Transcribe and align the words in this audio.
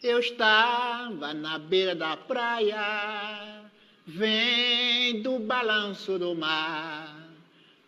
Eu 0.00 0.20
estava 0.20 1.34
na 1.34 1.58
beira 1.58 1.92
da 1.92 2.16
praia, 2.16 3.62
vendo 4.06 5.34
o 5.34 5.40
balanço 5.40 6.16
do 6.20 6.36
mar, 6.36 7.28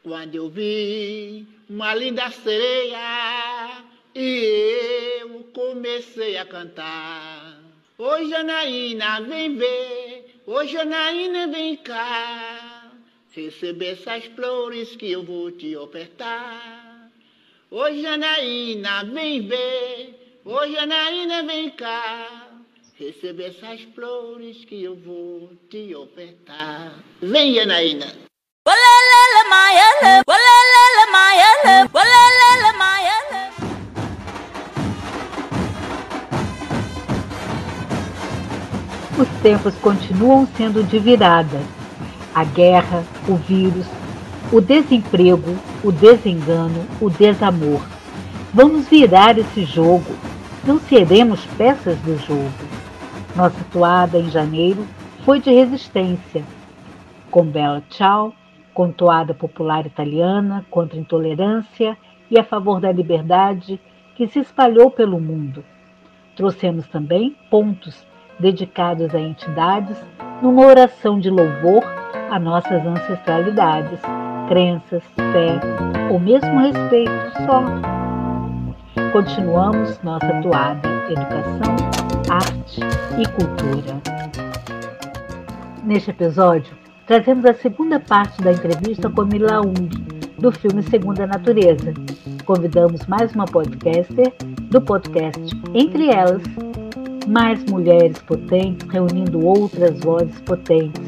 quando 0.02 0.34
eu 0.34 0.48
vi 0.48 1.46
uma 1.68 1.94
linda 1.94 2.28
sereia 2.30 3.84
e 4.12 5.20
eu 5.20 5.44
comecei 5.54 6.36
a 6.36 6.44
cantar. 6.44 7.60
Ô 7.96 8.24
Janaína, 8.24 9.20
vem 9.20 9.54
ver, 9.54 10.42
ô 10.46 10.64
Janaína, 10.64 11.46
vem 11.46 11.76
cá, 11.76 12.90
receber 13.30 13.92
essas 13.92 14.24
flores 14.24 14.96
que 14.96 15.12
eu 15.12 15.22
vou 15.22 15.52
te 15.52 15.76
ofertar. 15.76 17.08
Ô 17.70 17.88
Janaína, 17.92 19.04
vem 19.04 19.46
ver, 19.46 20.19
ô 20.44 20.66
Janaína, 20.66 21.42
vem 21.44 21.70
cá, 21.70 22.48
receber 22.98 23.56
essas 23.56 23.82
flores 23.94 24.64
que 24.64 24.82
eu 24.82 24.96
vou 24.96 25.52
te 25.68 25.94
ofertar. 25.94 26.94
Vem, 27.20 27.54
Janaína. 27.54 28.06
Os 39.18 39.28
tempos 39.42 39.74
continuam 39.82 40.48
sendo 40.56 40.82
de 40.82 40.98
virada. 40.98 41.60
A 42.34 42.42
guerra, 42.42 43.04
o 43.28 43.34
vírus, 43.34 43.86
o 44.50 44.60
desemprego, 44.62 45.58
o 45.84 45.92
desengano, 45.92 46.86
o 47.00 47.10
desamor. 47.10 47.86
Vamos 48.54 48.88
virar 48.88 49.38
esse 49.38 49.64
jogo. 49.64 50.29
Não 50.64 50.78
seremos 50.78 51.46
peças 51.56 51.98
do 52.00 52.18
jogo. 52.18 52.50
Nossa 53.34 53.64
toada 53.72 54.18
em 54.18 54.28
janeiro 54.30 54.86
foi 55.24 55.40
de 55.40 55.50
resistência, 55.50 56.44
com 57.30 57.44
Bella 57.44 57.82
Ciao, 57.88 58.34
com 58.74 58.92
toada 58.92 59.32
popular 59.32 59.86
italiana 59.86 60.64
contra 60.70 60.98
a 60.98 61.00
intolerância 61.00 61.96
e 62.30 62.38
a 62.38 62.44
favor 62.44 62.80
da 62.80 62.92
liberdade 62.92 63.80
que 64.14 64.26
se 64.26 64.38
espalhou 64.38 64.90
pelo 64.90 65.18
mundo. 65.18 65.64
Trouxemos 66.36 66.86
também 66.88 67.34
pontos 67.50 68.06
dedicados 68.38 69.14
a 69.14 69.20
entidades 69.20 69.96
numa 70.42 70.66
oração 70.66 71.18
de 71.18 71.30
louvor 71.30 71.82
a 72.30 72.38
nossas 72.38 72.84
ancestralidades, 72.86 74.00
crenças, 74.48 75.02
fé 75.16 75.58
ou 76.10 76.20
mesmo 76.20 76.58
respeito 76.58 77.32
só. 77.46 78.09
Continuamos 79.12 79.98
nossa 80.04 80.40
toada 80.40 80.88
Educação, 81.08 81.76
Arte 82.28 82.80
e 83.18 83.26
Cultura. 83.32 84.00
Neste 85.82 86.10
episódio, 86.10 86.72
trazemos 87.08 87.44
a 87.44 87.54
segunda 87.54 87.98
parte 87.98 88.40
da 88.40 88.52
entrevista 88.52 89.10
com 89.10 89.24
Mila 89.24 89.62
Ung, 89.62 89.88
do 90.38 90.52
filme 90.52 90.80
Segunda 90.84 91.26
Natureza. 91.26 91.92
Convidamos 92.44 93.04
mais 93.08 93.34
uma 93.34 93.46
podcaster 93.46 94.32
do 94.70 94.80
podcast 94.80 95.40
Entre 95.74 96.08
Elas, 96.08 96.42
mais 97.26 97.64
mulheres 97.64 98.16
potentes 98.22 98.88
reunindo 98.88 99.44
outras 99.44 99.98
vozes 99.98 100.40
potentes. 100.42 101.02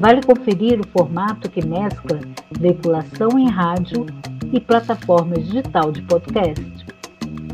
Vale 0.00 0.20
conferir 0.22 0.80
o 0.80 0.88
formato 0.88 1.48
que 1.48 1.64
mescla 1.64 2.18
veiculação 2.58 3.38
em 3.38 3.48
rádio 3.48 4.06
e 4.52 4.58
plataformas 4.58 5.46
digital 5.46 5.92
de 5.92 6.02
podcast. 6.02 6.86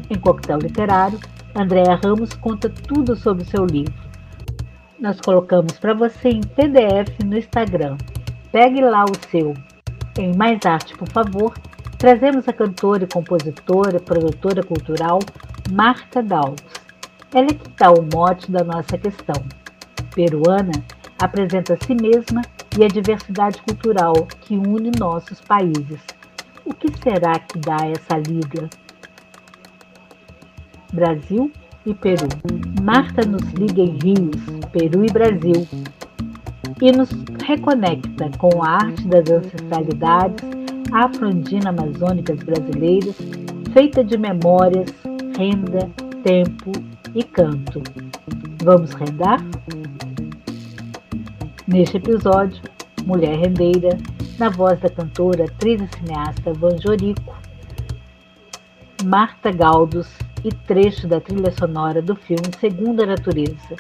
Em 0.09 0.19
Coquetel 0.19 0.59
Literário, 0.59 1.21
Andréa 1.55 2.01
Ramos 2.03 2.33
conta 2.35 2.71
tudo 2.71 3.15
sobre 3.15 3.43
o 3.43 3.47
seu 3.47 3.67
livro 3.67 4.07
nós 4.99 5.21
colocamos 5.21 5.79
para 5.79 5.95
você 5.95 6.31
em 6.31 6.41
PDF 6.41 7.23
no 7.25 7.37
Instagram. 7.37 7.97
Pegue 8.51 8.81
lá 8.81 9.05
o 9.05 9.31
seu. 9.31 9.55
Em 10.19 10.35
Mais 10.35 10.65
Arte, 10.65 10.97
por 10.97 11.09
favor, 11.11 11.55
trazemos 11.99 12.49
a 12.49 12.53
cantora 12.53 13.05
e 13.05 13.07
compositora, 13.07 14.01
produtora 14.01 14.63
cultural 14.63 15.19
Marta 15.71 16.23
Daltos. 16.23 16.65
Ela 17.35 17.49
é 17.51 17.55
que 17.55 17.69
dá 17.79 17.91
o 17.91 18.03
mote 18.13 18.51
da 18.51 18.65
nossa 18.65 18.97
questão. 18.97 19.45
Peruana 20.15 20.73
apresenta 21.19 21.75
a 21.75 21.77
si 21.85 21.95
mesma 21.95 22.43
e 22.79 22.85
a 22.85 22.89
diversidade 22.89 23.61
cultural 23.63 24.27
que 24.43 24.57
une 24.57 24.91
nossos 24.99 25.41
países. 25.41 26.01
O 26.65 26.75
que 26.75 26.89
será 27.03 27.39
que 27.39 27.59
dá 27.59 27.77
essa 27.87 28.17
liga? 28.19 28.69
Brasil 30.93 31.51
e 31.85 31.95
Peru. 31.95 32.29
Marta 32.83 33.25
nos 33.25 33.45
liga 33.53 33.83
em 33.83 33.99
rios, 33.99 34.43
Peru 34.73 35.05
e 35.05 35.11
Brasil 35.11 35.67
e 36.81 36.93
nos 36.93 37.11
reconecta 37.45 38.31
com 38.39 38.63
a 38.63 38.71
arte 38.71 39.07
das 39.07 39.31
ancestralidades 39.31 40.45
afro-andina-amazônicas 40.93 42.39
brasileiras, 42.43 43.17
feita 43.73 44.05
de 44.05 44.17
memórias, 44.17 44.93
renda, 45.37 45.91
tempo 46.23 46.73
e 47.15 47.23
canto. 47.23 47.83
Vamos 48.63 48.93
rendar? 48.93 49.41
Neste 51.77 51.99
episódio, 51.99 52.63
Mulher 53.05 53.37
Rendeira, 53.37 53.99
na 54.39 54.49
voz 54.49 54.81
da 54.81 54.89
cantora, 54.89 55.45
atriz 55.45 55.79
e 55.83 55.99
cineasta 55.99 56.55
Van 56.55 56.79
Jorico, 56.79 57.37
Marta 59.05 59.53
Galdos 59.53 60.09
e 60.43 60.49
trecho 60.51 61.07
da 61.07 61.21
trilha 61.21 61.53
sonora 61.53 62.01
do 62.01 62.17
filme 62.17 62.51
Segunda 62.59 63.05
Natureza. 63.05 63.77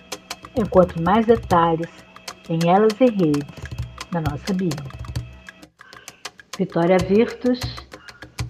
Encontre 0.54 1.00
mais 1.00 1.24
detalhes 1.24 1.88
em 2.50 2.58
Elas 2.68 2.92
e 3.00 3.06
Redes, 3.06 3.64
na 4.12 4.20
nossa 4.20 4.52
bio. 4.52 4.68
Vitória 6.58 6.98
Virtus 6.98 7.60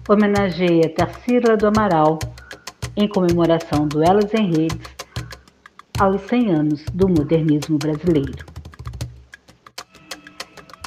homenageia 0.09 0.93
Tarsila 0.93 1.55
do 1.55 1.67
Amaral 1.67 2.19
em 2.97 3.07
comemoração 3.07 3.87
do 3.87 4.03
Elas 4.03 4.33
em 4.33 4.51
Redes 4.51 4.93
aos 5.97 6.19
100 6.23 6.51
anos 6.51 6.85
do 6.93 7.07
modernismo 7.07 7.77
brasileiro. 7.77 8.56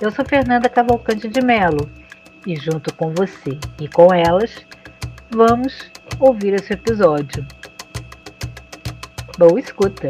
Eu 0.01 0.11
sou 0.11 0.25
Fernanda 0.25 0.67
Cavalcante 0.67 1.29
de 1.29 1.43
Melo 1.43 1.91
e 2.47 2.57
junto 2.57 2.91
com 2.95 3.13
você 3.13 3.59
e 3.79 3.87
com 3.87 4.15
elas, 4.15 4.65
vamos 5.31 5.91
ouvir 6.19 6.55
esse 6.55 6.73
episódio. 6.73 7.47
Boa 9.37 9.61
escuta! 9.61 10.09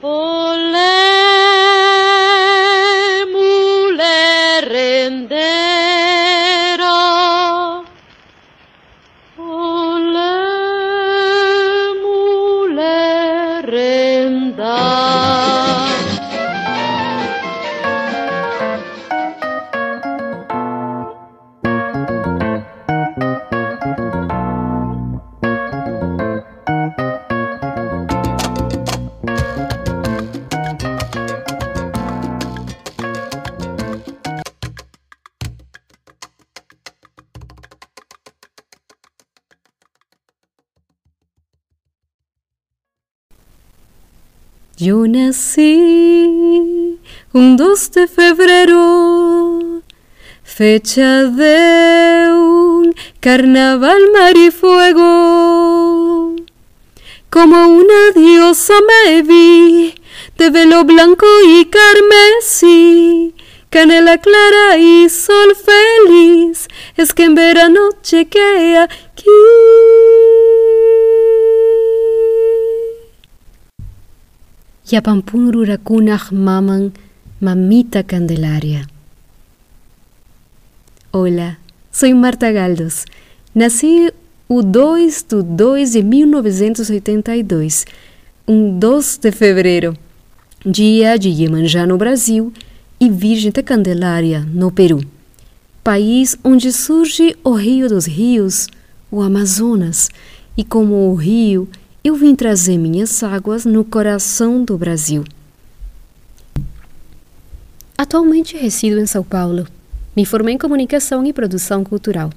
Olé, 0.00 0.80
mulher 3.26 4.68
Yo 44.84 45.06
nací 45.06 45.76
un 47.32 47.56
2 47.56 47.90
de 47.92 48.08
febrero, 48.08 49.80
fecha 50.42 51.22
de 51.22 52.32
un 52.32 52.92
carnaval 53.20 54.10
mar 54.12 54.36
y 54.36 54.50
fuego. 54.50 56.34
Como 57.30 57.68
una 57.68 58.10
diosa 58.16 58.74
me 58.88 59.22
vi, 59.22 59.94
de 60.36 60.50
velo 60.50 60.82
blanco 60.82 61.26
y 61.46 61.66
carmesí, 61.66 63.36
canela 63.70 64.18
clara 64.18 64.78
y 64.78 65.08
sol 65.08 65.54
feliz, 65.54 66.66
es 66.96 67.14
que 67.14 67.22
en 67.22 67.36
verano 67.36 67.90
aquí. 68.80 69.30
Yapampunrurakunaj 74.90 76.32
maman 76.32 76.92
Mamita 77.40 78.02
Candelaria. 78.02 78.84
Hola, 81.12 81.56
soy 81.92 82.14
Marta 82.14 82.50
Galdos. 82.50 83.06
Nací 83.54 84.10
o 84.48 84.60
2 84.60 85.22
do 85.28 85.42
2 85.44 85.92
de 85.92 86.02
1982, 86.02 87.86
um 88.46 88.76
2 88.76 89.18
de 89.18 89.30
fevereiro, 89.30 89.96
dia 90.66 91.16
de 91.16 91.28
Iemanjá 91.28 91.86
no 91.86 91.96
Brasil 91.96 92.52
e 92.98 93.08
Virgem 93.08 93.52
da 93.52 93.62
Candelária 93.62 94.40
no 94.52 94.72
Peru, 94.72 95.00
país 95.84 96.36
onde 96.42 96.72
surge 96.72 97.36
o 97.44 97.52
Rio 97.52 97.88
dos 97.88 98.06
Rios, 98.06 98.68
o 99.12 99.22
Amazonas, 99.22 100.10
e 100.56 100.64
como 100.64 101.10
o 101.10 101.14
rio, 101.14 101.68
eu 102.04 102.16
vim 102.16 102.34
trazer 102.34 102.78
minhas 102.78 103.22
águas 103.22 103.64
no 103.64 103.84
coração 103.84 104.64
do 104.64 104.76
Brasil. 104.76 105.24
Atualmente 107.96 108.56
resido 108.56 108.98
em 108.98 109.06
São 109.06 109.22
Paulo. 109.22 109.68
Me 110.16 110.26
formei 110.26 110.56
em 110.56 110.58
comunicação 110.58 111.24
e 111.24 111.32
produção 111.32 111.84
cultural, 111.84 112.30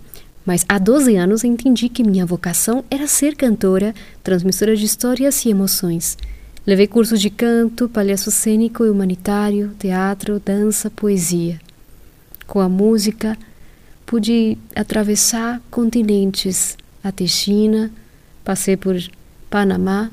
mas 0.45 0.63
há 0.69 0.77
12 0.77 1.15
anos 1.15 1.43
entendi 1.43 1.89
que 1.89 2.03
minha 2.03 2.27
vocação 2.27 2.85
era 2.91 3.07
ser 3.07 3.35
cantora, 3.35 3.95
transmissora 4.23 4.75
de 4.75 4.85
histórias 4.85 5.43
e 5.43 5.49
emoções. 5.49 6.15
Levei 6.65 6.85
cursos 6.85 7.19
de 7.19 7.31
canto, 7.31 7.89
palhaço 7.89 8.29
cênico 8.29 8.85
e 8.85 8.89
humanitário, 8.89 9.71
teatro, 9.79 10.39
dança, 10.39 10.91
poesia. 10.91 11.59
Com 12.45 12.59
a 12.59 12.69
música, 12.69 13.35
pude 14.05 14.59
atravessar 14.75 15.59
continentes 15.71 16.77
até 17.03 17.25
China, 17.25 17.91
passei 18.43 18.77
por 18.77 18.95
Panamá, 19.49 20.11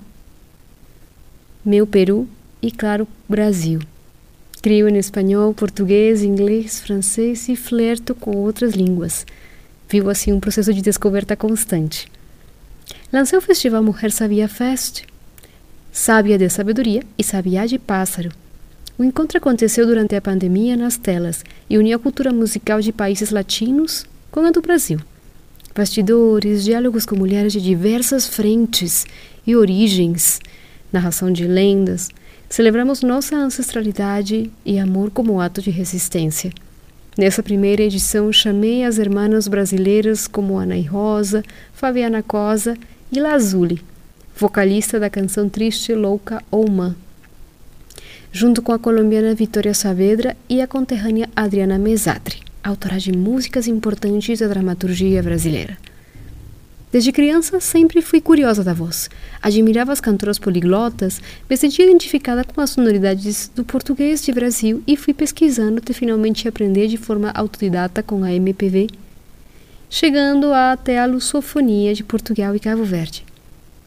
meu 1.64 1.87
Peru 1.87 2.29
e, 2.61 2.70
claro, 2.70 3.06
Brasil. 3.29 3.81
Crio 4.61 4.88
em 4.88 4.96
espanhol, 4.96 5.52
português, 5.52 6.23
inglês, 6.23 6.81
francês 6.81 7.49
e 7.49 7.56
flerto 7.56 8.14
com 8.14 8.37
outras 8.37 8.75
línguas. 8.75 9.26
Vivo 9.88 10.08
assim 10.08 10.32
um 10.32 10.40
processo 10.40 10.73
de 10.73 10.81
descoberta 10.81 11.37
constante. 11.37 12.06
Lancei 13.12 13.38
o 13.38 13.43
festival 13.43 13.82
Mulher 13.82 14.11
Sabia 14.11 14.49
Fest, 14.49 15.02
Sábia 15.90 16.38
de 16.38 16.49
Sabedoria 16.49 17.02
e 17.19 17.25
Sabiá 17.25 17.67
de 17.67 17.79
Pássaro. 17.79 18.31
O 18.96 19.05
encontro 19.05 19.38
aconteceu 19.38 19.87
durante 19.87 20.14
a 20.14 20.20
pandemia 20.20 20.76
nas 20.76 20.96
telas 20.96 21.44
e 21.69 21.76
uniu 21.76 21.96
a 21.96 22.00
cultura 22.00 22.32
musical 22.32 22.81
de 22.81 22.93
países 22.93 23.31
latinos 23.31 24.06
com 24.31 24.40
a 24.40 24.50
do 24.50 24.62
Brasil. 24.62 25.00
Bastidores, 25.74 26.64
diálogos 26.64 27.06
com 27.06 27.16
mulheres 27.16 27.50
de 27.50 27.60
diversas 27.60 28.26
frentes 28.26 29.06
e 29.46 29.56
origens, 29.56 30.38
narração 30.92 31.32
de 31.32 31.46
lendas. 31.46 32.10
Celebramos 32.46 33.00
nossa 33.00 33.34
ancestralidade 33.36 34.50
e 34.66 34.78
amor 34.78 35.10
como 35.10 35.40
ato 35.40 35.62
de 35.62 35.70
resistência. 35.70 36.52
Nessa 37.16 37.42
primeira 37.42 37.82
edição, 37.82 38.30
chamei 38.30 38.84
as 38.84 38.98
irmãs 38.98 39.48
brasileiras 39.48 40.26
como 40.26 40.58
Ana 40.58 40.76
e 40.76 40.82
Rosa, 40.82 41.42
Fabiana 41.72 42.22
Cosa 42.22 42.76
e 43.10 43.19
Lazuli, 43.19 43.80
vocalista 44.36 45.00
da 45.00 45.08
canção 45.08 45.48
Triste, 45.48 45.94
Louca 45.94 46.42
ou 46.50 46.70
Mã, 46.70 46.94
junto 48.30 48.60
com 48.60 48.72
a 48.72 48.78
colombiana 48.78 49.34
Vitória 49.34 49.72
Saavedra 49.72 50.36
e 50.50 50.60
a 50.60 50.66
conterrânea 50.66 51.30
Adriana 51.34 51.78
Mesatri 51.78 52.51
autora 52.62 52.99
de 52.99 53.12
músicas 53.12 53.67
importantes 53.67 54.38
da 54.38 54.49
dramaturgia 54.49 55.23
brasileira. 55.23 55.76
Desde 56.93 57.11
criança, 57.11 57.59
sempre 57.59 58.03
fui 58.03 58.20
curiosa 58.20 58.62
da 58.62 58.75
voz. 58.75 59.09
Admirava 59.41 59.93
as 59.93 60.00
cantoras 60.00 60.38
poliglotas, 60.38 61.23
me 61.49 61.56
sentia 61.56 61.87
identificada 61.87 62.44
com 62.44 62.61
as 62.61 62.69
sonoridades 62.69 63.50
do 63.55 63.64
português 63.64 64.23
de 64.23 64.31
Brasil 64.31 64.82
e 64.87 64.94
fui 64.94 65.14
pesquisando 65.14 65.79
até 65.79 65.94
finalmente 65.94 66.47
aprender 66.47 66.88
de 66.88 66.99
forma 66.99 67.31
autodidata 67.31 68.03
com 68.03 68.23
a 68.23 68.32
MPV, 68.35 68.88
chegando 69.88 70.53
até 70.53 70.99
a 70.99 71.06
lusofonia 71.06 71.94
de 71.94 72.05
Portugal 72.05 72.55
e 72.55 72.61
Cabo 72.61 72.85
Verde. 72.85 73.25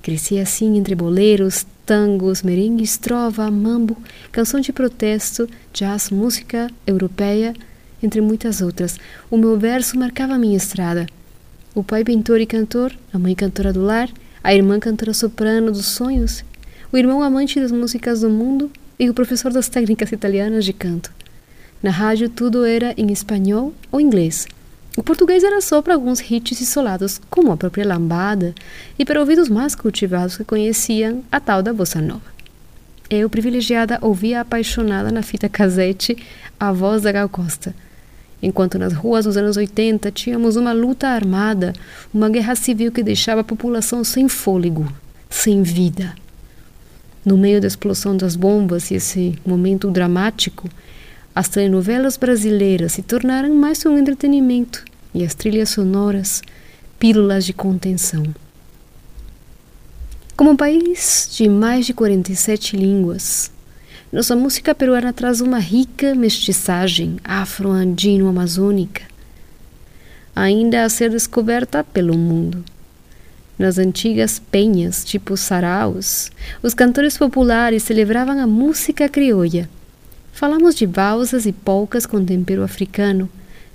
Cresci 0.01 0.39
assim 0.39 0.75
entre 0.75 0.95
boleros, 0.95 1.63
tangos, 1.85 2.41
merengues, 2.41 2.97
trova, 2.97 3.51
mambo, 3.51 3.95
canção 4.31 4.59
de 4.59 4.73
protesto, 4.73 5.47
jazz, 5.71 6.09
música 6.09 6.71
europeia, 6.87 7.53
entre 8.05 8.21
muitas 8.21 8.61
outras. 8.61 8.97
O 9.29 9.37
meu 9.37 9.57
verso 9.57 9.97
marcava 9.97 10.35
a 10.35 10.39
minha 10.39 10.55
estrada. 10.55 11.05
O 11.73 11.83
pai 11.83 12.03
pintor 12.03 12.39
e 12.39 12.45
cantor, 12.45 12.95
a 13.11 13.19
mãe 13.19 13.35
cantora 13.35 13.73
do 13.73 13.81
lar, 13.81 14.09
a 14.43 14.53
irmã 14.53 14.79
cantora 14.79 15.13
soprano 15.13 15.71
dos 15.71 15.87
sonhos, 15.87 16.45
o 16.91 16.97
irmão 16.97 17.21
amante 17.21 17.59
das 17.59 17.71
músicas 17.71 18.21
do 18.21 18.29
mundo 18.29 18.71
e 18.97 19.09
o 19.09 19.13
professor 19.13 19.51
das 19.51 19.67
técnicas 19.67 20.11
italianas 20.11 20.63
de 20.63 20.71
canto. 20.71 21.11
Na 21.83 21.91
rádio 21.91 22.29
tudo 22.29 22.63
era 22.63 22.93
em 22.95 23.11
espanhol 23.11 23.73
ou 23.91 23.99
inglês. 23.99 24.47
O 24.97 25.03
português 25.03 25.43
era 25.43 25.59
só 25.59 25.81
para 25.81 25.93
alguns 25.93 26.21
hits 26.21 26.61
isolados, 26.61 27.19
como 27.29 27.51
a 27.51 27.57
própria 27.57 27.85
lambada, 27.85 28.55
e 28.97 29.03
para 29.03 29.19
ouvidos 29.19 29.49
mais 29.49 29.75
cultivados 29.75 30.37
que 30.37 30.45
conheciam 30.45 31.21
a 31.29 31.39
tal 31.39 31.61
da 31.61 31.73
bossa 31.73 31.99
nova. 31.99 32.33
Eu, 33.09 33.29
privilegiada, 33.29 33.99
ouvia 34.01 34.41
apaixonada 34.41 35.11
na 35.11 35.21
fita 35.21 35.49
cassete 35.49 36.17
a 36.59 36.71
voz 36.71 37.01
da 37.01 37.11
Gal 37.11 37.27
Costa, 37.27 37.75
enquanto 38.45 38.77
nas 38.77 38.93
ruas 38.93 39.25
dos 39.25 39.35
anos 39.35 39.57
80 39.57 40.11
tínhamos 40.11 40.55
uma 40.55 40.71
luta 40.71 41.07
armada, 41.07 41.73
uma 42.13 42.29
guerra 42.29 42.55
civil 42.55 42.91
que 42.91 43.01
deixava 43.01 43.41
a 43.41 43.43
população 43.43 44.03
sem 44.03 44.29
fôlego, 44.29 44.87
sem 45.29 45.63
vida. 45.63 46.13
No 47.25 47.35
meio 47.35 47.59
da 47.59 47.65
explosão 47.65 48.15
das 48.15 48.35
bombas 48.35 48.91
e 48.91 48.95
esse 48.95 49.35
momento 49.43 49.89
dramático, 49.89 50.69
as 51.33 51.49
telenovelas 51.49 52.17
brasileiras 52.17 52.93
se 52.93 53.01
tornaram 53.01 53.53
mais 53.55 53.83
um 53.83 53.97
entretenimento 53.97 54.85
e 55.11 55.25
as 55.25 55.33
trilhas 55.33 55.69
sonoras 55.69 56.43
pílulas 56.99 57.45
de 57.45 57.51
contenção. 57.51 58.23
Como 60.37 60.51
um 60.51 60.55
país 60.55 61.29
de 61.31 61.49
mais 61.49 61.87
de 61.87 61.93
47 61.93 62.77
línguas, 62.77 63.51
nossa 64.15 64.33
música 64.33 64.73
peruana 64.73 65.11
traz 65.11 65.41
uma 65.41 65.59
rica 65.59 66.15
mestiçagem 66.15 67.17
afro-andino-amazônica, 67.21 69.01
ainda 70.33 70.85
a 70.85 70.89
ser 70.89 71.09
descoberta 71.09 71.83
pelo 71.83 72.17
mundo. 72.17 72.63
Nas 73.59 73.77
antigas 73.77 74.39
penhas, 74.39 75.03
tipo 75.03 75.35
saraus, 75.35 76.31
os 76.63 76.73
cantores 76.73 77.17
populares 77.17 77.83
celebravam 77.83 78.39
a 78.39 78.47
música 78.47 79.09
crioula. 79.09 79.67
Falamos 80.31 80.75
de 80.75 80.85
valsas 80.85 81.45
e 81.45 81.51
polcas 81.51 82.05
com 82.05 82.23
tempero 82.23 82.63
africano, 82.63 83.29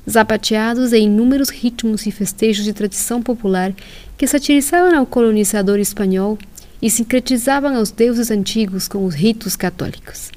zapateados 0.09 0.95
em 0.95 1.05
inúmeros 1.05 1.51
ritmos 1.51 2.07
e 2.07 2.11
festejos 2.11 2.65
de 2.65 2.73
tradição 2.73 3.23
popular 3.23 3.75
que 4.17 4.27
satirizavam 4.27 4.97
ao 4.97 5.05
colonizador 5.05 5.79
espanhol 5.79 6.39
e 6.83 6.89
sincretizavam 6.91 7.77
aos 7.77 7.91
deuses 7.91 8.31
antigos 8.31 8.89
com 8.89 9.05
os 9.05 9.15
ritos 9.15 9.57
católicos. 9.57 10.31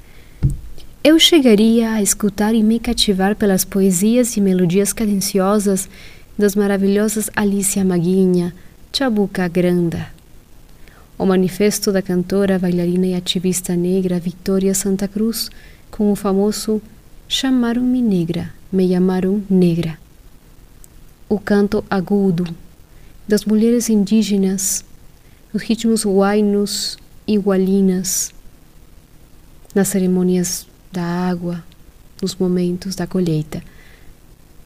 Eu 1.03 1.19
chegaria 1.19 1.91
a 1.91 2.01
escutar 2.01 2.55
e 2.55 2.63
me 2.63 2.79
cativar 2.79 3.35
pelas 3.35 3.65
poesias 3.65 4.37
e 4.37 4.41
melodias 4.41 4.93
cadenciosas 4.93 5.89
das 6.37 6.55
maravilhosas 6.55 7.29
Alicia 7.35 7.83
Maguinha, 7.83 8.53
Chabuca 8.91 9.47
Granda. 9.47 10.07
O 11.17 11.25
manifesto 11.25 11.91
da 11.91 12.01
cantora, 12.01 12.57
bailarina 12.57 13.07
e 13.07 13.15
ativista 13.15 13.75
negra 13.75 14.19
Victoria 14.19 14.73
Santa 14.73 15.07
Cruz, 15.07 15.49
com 15.91 16.11
o 16.11 16.15
famoso 16.15 16.81
Chamaram-me 17.27 18.01
negra, 18.01 18.53
me 18.71 18.87
chamaram 18.89 19.43
negra. 19.49 19.97
O 21.27 21.39
canto 21.39 21.83
agudo 21.89 22.45
das 23.27 23.45
mulheres 23.45 23.89
indígenas 23.89 24.85
os 25.53 25.61
ritmos 25.61 26.03
huainos 26.03 26.97
e 27.27 27.37
gualinas, 27.37 28.33
nas 29.75 29.87
cerimônias 29.87 30.65
da 30.91 31.03
água, 31.03 31.63
nos 32.19 32.35
momentos 32.35 32.95
da 32.95 33.05
colheita. 33.05 33.63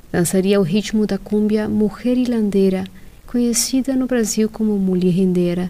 Dançaria 0.10 0.60
o 0.60 0.63
ritmo 0.63 1.06
da 1.06 1.17
cúmbia 1.17 1.67
Mulher 1.67 2.17
Irlandeira, 2.17 2.86
conhecida 3.25 3.98
no 3.98 4.08
Brasil 4.08 4.50
como 4.50 4.79
mulher 4.79 5.12
rendeira, 5.12 5.70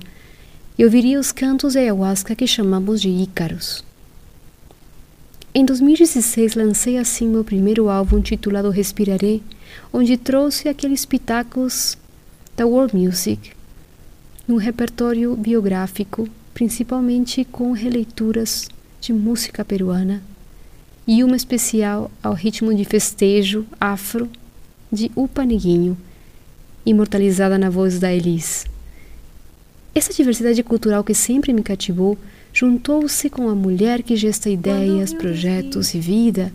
e 0.77 0.83
ouviria 0.83 1.19
os 1.19 1.31
cantos 1.31 1.73
de 1.73 1.79
ayahuasca 1.79 2.35
que 2.35 2.45
chamamos 2.45 3.01
de 3.01 3.09
ícaros. 3.09 3.83
Em 5.51 5.65
2016 5.65 6.53
lancei 6.53 6.99
assim 6.99 7.27
meu 7.27 7.43
primeiro 7.43 7.89
álbum 7.89 8.21
titulado 8.21 8.69
Respiraré, 8.69 9.39
onde 9.91 10.15
trouxe 10.15 10.69
aqueles 10.69 11.03
pitacos 11.05 11.97
da 12.55 12.67
world 12.67 12.95
music 12.95 13.56
no 14.47 14.55
repertório 14.57 15.35
biográfico, 15.35 16.27
principalmente 16.53 17.43
com 17.45 17.71
releituras 17.73 18.69
de 19.01 19.11
música 19.11 19.65
peruana 19.65 20.23
e 21.07 21.23
uma 21.23 21.35
especial 21.35 22.09
ao 22.23 22.33
ritmo 22.33 22.73
de 22.73 22.85
festejo 22.85 23.65
afro 23.79 24.29
de 24.91 25.11
Upaniguinho, 25.15 25.97
imortalizada 26.85 27.57
na 27.57 27.69
voz 27.69 27.99
da 27.99 28.13
Elis. 28.13 28.65
Essa 29.93 30.13
diversidade 30.13 30.61
cultural 30.63 31.03
que 31.03 31.13
sempre 31.13 31.51
me 31.51 31.63
cativou 31.63 32.17
juntou-se 32.53 33.29
com 33.29 33.49
a 33.49 33.55
mulher 33.55 34.01
que 34.01 34.15
gesta 34.15 34.49
ideias, 34.49 35.13
projetos 35.13 35.93
e 35.93 35.99
vida, 35.99 36.51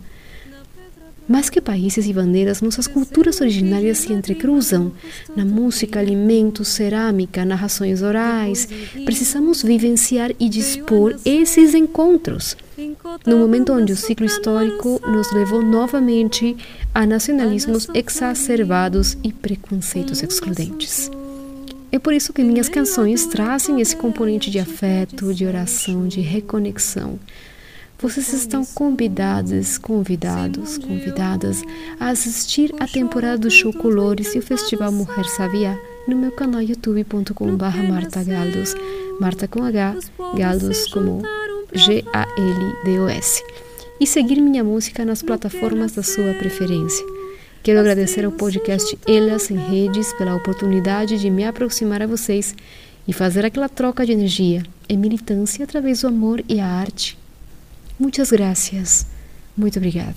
Mais 1.33 1.49
que 1.49 1.63
países 1.63 2.07
e 2.07 2.13
bandeiras, 2.13 2.61
nossas 2.61 2.87
culturas 2.87 3.41
originárias 3.41 3.97
se 3.97 4.13
entrecruzam. 4.13 4.93
Na 5.35 5.47
música, 5.47 5.99
alimentos, 5.99 6.69
cerâmica, 6.69 7.43
narrações 7.43 8.03
orais. 8.03 8.69
Precisamos 9.07 9.63
vivenciar 9.63 10.33
e 10.39 10.47
dispor 10.47 11.17
esses 11.25 11.73
encontros. 11.73 12.55
No 13.25 13.39
momento 13.39 13.73
onde 13.73 13.95
o 13.95 13.97
ciclo 13.97 14.27
histórico 14.27 15.01
nos 15.07 15.33
levou 15.33 15.63
novamente 15.63 16.55
a 16.95 17.07
nacionalismos 17.07 17.89
exacerbados 17.95 19.17
e 19.25 19.33
preconceitos 19.33 20.23
excludentes. 20.23 21.11
É 21.91 21.99
por 21.99 22.13
isso 22.13 22.35
que 22.35 22.45
minhas 22.45 22.69
canções 22.69 23.25
trazem 23.25 23.81
esse 23.81 23.97
componente 23.97 24.51
de 24.51 24.59
afeto, 24.59 25.33
de 25.33 25.47
oração, 25.47 26.07
de 26.07 26.21
reconexão. 26.21 27.19
Vocês 28.03 28.33
estão 28.33 28.65
convidados, 28.65 29.79
convidados, 29.79 30.77
convidadas 30.77 31.63
a 32.01 32.09
assistir 32.09 32.75
a 32.81 32.89
temporada 32.89 33.39
do 33.39 33.49
show 33.49 33.73
Colores 33.73 34.35
e 34.35 34.41
o 34.41 34.43
Festival 34.43 34.91
Mulher 34.91 35.25
Sabiá 35.27 35.79
no 36.09 36.17
meu 36.17 36.33
canal 36.33 36.61
youtube.com.br 36.61 37.89
Marta 37.89 38.25
Galdos, 38.25 38.75
Marta 39.21 39.47
com 39.47 39.63
H, 39.63 39.95
Galdos 40.37 40.89
como 40.89 41.23
G-A-L-D-O-S. 41.73 43.41
E 44.01 44.07
seguir 44.07 44.41
minha 44.41 44.65
música 44.65 45.05
nas 45.05 45.23
plataformas 45.23 45.93
da 45.93 46.03
sua 46.03 46.35
preferência. 46.35 47.07
Quero 47.63 47.79
agradecer 47.79 48.25
ao 48.25 48.33
podcast 48.33 48.99
Elas 49.07 49.49
em 49.49 49.57
Redes 49.57 50.13
pela 50.15 50.35
oportunidade 50.35 51.21
de 51.21 51.31
me 51.31 51.45
aproximar 51.45 52.03
a 52.03 52.09
vocês 52.09 52.53
e 53.07 53.13
fazer 53.13 53.45
aquela 53.47 53.69
troca 53.69 54.05
de 54.05 54.11
energia 54.11 54.65
e 54.89 54.97
militância 54.97 55.63
através 55.63 56.01
do 56.01 56.09
amor 56.09 56.43
e 56.49 56.59
a 56.59 56.67
arte 56.67 57.22
Muitas 58.03 58.33
graças. 58.33 59.07
Muito 59.57 59.79
obrigada. 59.79 60.17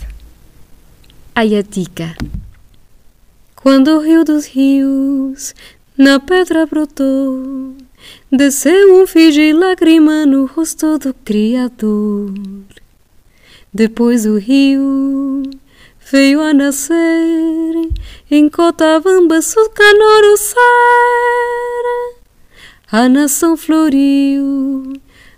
Ayatica. 1.35 2.15
Quando 3.55 3.89
o 3.89 3.99
rio 3.99 4.23
dos 4.23 4.47
rios 4.47 5.53
na 5.95 6.19
pedra 6.19 6.65
brotou, 6.65 7.75
desceu 8.31 8.99
um 8.99 9.05
fio 9.05 9.31
de 9.31 9.53
lágrima 9.53 10.25
no 10.25 10.47
rosto 10.47 10.97
do 10.97 11.13
Criador. 11.13 12.33
Depois 13.71 14.25
o 14.25 14.39
rio 14.39 15.43
veio 16.11 16.41
a 16.41 16.55
nascer 16.55 16.95
em 18.31 18.49
Cotavamba, 18.49 19.43
Sucanoro, 19.43 20.37
Sara. 20.37 20.55
A 22.91 23.07
nação 23.07 23.55
floriu, 23.55 24.91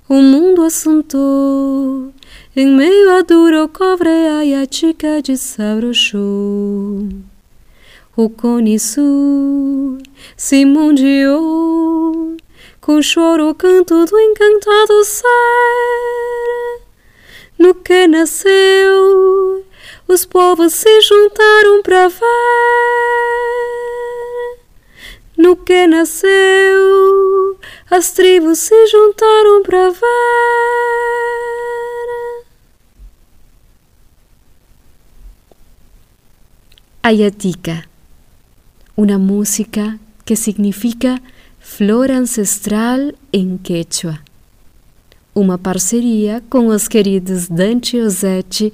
o 0.08 0.22
mundo 0.22 0.64
assuntou 0.64 2.14
em 2.60 2.66
meio 2.66 3.12
a 3.12 3.22
duro 3.22 3.70
cobre 3.70 4.10
a 4.10 4.66
chica 4.68 5.22
desabrochou. 5.22 7.08
O 8.16 8.30
cone 8.32 8.80
se 8.80 10.66
mundiou 10.66 12.36
com 12.82 13.00
choro 13.00 13.54
canto 13.54 14.04
do 14.08 14.20
encantado 14.20 15.04
ser. 15.04 15.24
No 17.60 17.76
que 17.76 18.08
nasceu, 18.08 19.64
os 20.08 20.26
povos 20.26 20.74
se 20.74 21.02
juntaram 21.02 21.84
para 21.84 22.08
ver. 22.08 22.18
No 25.38 25.56
que 25.56 25.86
nasceu, 25.86 27.60
as 27.92 28.10
tribos 28.14 28.58
se 28.58 28.88
juntaram 28.88 29.62
para 29.62 29.92
ver. 29.92 30.98
Ayatica, 37.10 37.88
una 38.98 39.18
música 39.18 39.98
que 40.26 40.36
significa 40.36 41.22
flor 41.58 42.12
ancestral 42.12 43.14
em 43.32 43.58
quechua. 43.58 44.20
Uma 45.34 45.58
parceria 45.58 46.44
com 46.50 46.68
os 46.68 46.86
queridos 46.90 47.48
Dante 47.48 47.98
Osetti 47.98 48.74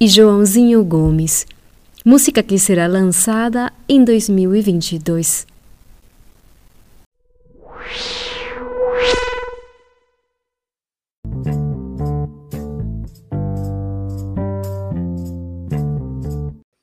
e 0.00 0.08
Joãozinho 0.08 0.82
Gomes. 0.82 1.46
Música 2.06 2.42
que 2.42 2.58
será 2.58 2.86
lançada 2.86 3.70
em 3.86 4.02
2022. 4.02 5.46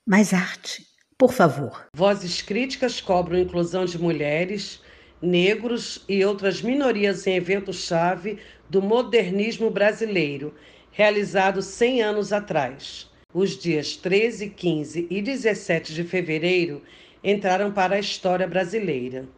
Mais 0.06 0.32
arte 0.32 0.91
por 1.22 1.32
favor. 1.32 1.86
Vozes 1.94 2.42
críticas 2.42 3.00
cobram 3.00 3.38
inclusão 3.38 3.86
de 3.86 3.96
mulheres, 3.96 4.82
negros 5.22 6.04
e 6.10 6.26
outras 6.26 6.64
minorias 6.64 7.28
em 7.28 7.36
evento-chave 7.36 8.40
do 8.68 8.82
modernismo 8.82 9.70
brasileiro, 9.70 10.52
realizado 10.92 11.62
100 11.62 12.02
anos 12.02 12.34
atrás. 12.34 13.08
Os 13.32 13.56
dias 13.56 13.96
13, 13.96 14.50
15 14.50 15.08
e 15.12 15.22
17 15.22 15.94
de 15.94 16.04
fevereiro 16.04 16.82
entraram 17.24 17.72
para 17.72 17.98
a 17.98 18.00
história 18.00 18.48
brasileira. 18.48 19.30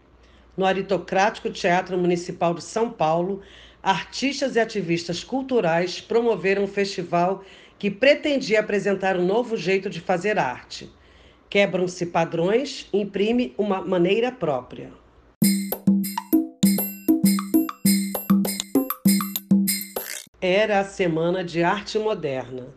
No 0.56 0.66
aritocrático 0.66 1.50
Teatro 1.50 1.98
Municipal 1.98 2.54
de 2.54 2.64
São 2.64 2.90
Paulo, 2.90 3.42
artistas 3.84 4.56
e 4.56 4.60
ativistas 4.62 5.22
culturais 5.22 6.00
promoveram 6.00 6.64
um 6.64 6.68
festival 6.68 7.44
que 7.78 7.92
pretendia 7.92 8.62
apresentar 8.62 9.18
um 9.18 9.26
novo 9.26 9.58
jeito 9.58 9.90
de 9.90 10.00
fazer 10.00 10.40
arte 10.40 10.90
Quebram-se 11.54 12.08
padrões, 12.08 12.88
imprime 12.92 13.54
uma 13.60 13.80
maneira 13.80 14.32
própria. 14.32 14.92
Era 20.42 20.80
a 20.80 20.84
Semana 20.84 21.44
de 21.44 21.62
Arte 21.64 22.00
Moderna. 22.00 22.70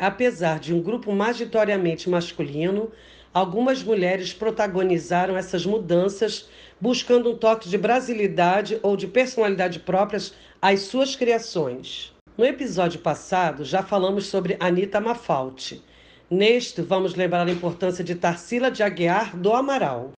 Apesar 0.00 0.58
de 0.58 0.72
um 0.72 0.80
grupo 0.80 1.12
majoritariamente 1.12 2.08
masculino, 2.08 2.90
algumas 3.34 3.82
mulheres 3.82 4.32
protagonizaram 4.32 5.36
essas 5.36 5.66
mudanças, 5.66 6.48
buscando 6.80 7.32
um 7.32 7.36
toque 7.36 7.68
de 7.68 7.76
brasilidade 7.76 8.80
ou 8.82 8.96
de 8.96 9.06
personalidade 9.06 9.80
próprias 9.80 10.32
às 10.62 10.80
suas 10.80 11.14
criações. 11.14 12.16
No 12.38 12.44
episódio 12.44 13.00
passado, 13.00 13.64
já 13.64 13.82
falamos 13.82 14.26
sobre 14.26 14.56
Anita 14.60 15.00
Mafalte. 15.00 15.82
Neste, 16.30 16.80
vamos 16.80 17.16
lembrar 17.16 17.44
a 17.44 17.50
importância 17.50 18.04
de 18.04 18.14
Tarsila 18.14 18.70
de 18.70 18.80
Aguiar 18.80 19.36
do 19.36 19.52
Amaral. 19.52 20.12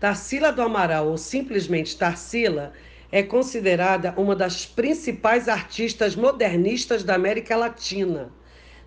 Tarsila 0.00 0.50
do 0.50 0.62
Amaral, 0.62 1.08
ou 1.08 1.18
simplesmente 1.18 1.98
Tarsila, 1.98 2.72
é 3.10 3.22
considerada 3.22 4.14
uma 4.16 4.34
das 4.34 4.64
principais 4.64 5.50
artistas 5.50 6.16
modernistas 6.16 7.04
da 7.04 7.14
América 7.14 7.54
Latina, 7.56 8.32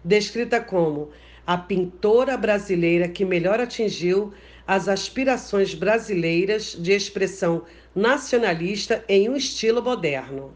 descrita 0.03 0.59
como 0.59 1.11
a 1.45 1.59
pintora 1.59 2.35
brasileira 2.35 3.07
que 3.07 3.23
melhor 3.23 3.59
atingiu 3.59 4.33
as 4.65 4.87
aspirações 4.87 5.75
brasileiras 5.75 6.75
de 6.75 6.91
expressão 6.91 7.63
nacionalista 7.95 9.05
em 9.07 9.29
um 9.29 9.37
estilo 9.37 9.81
moderno. 9.81 10.53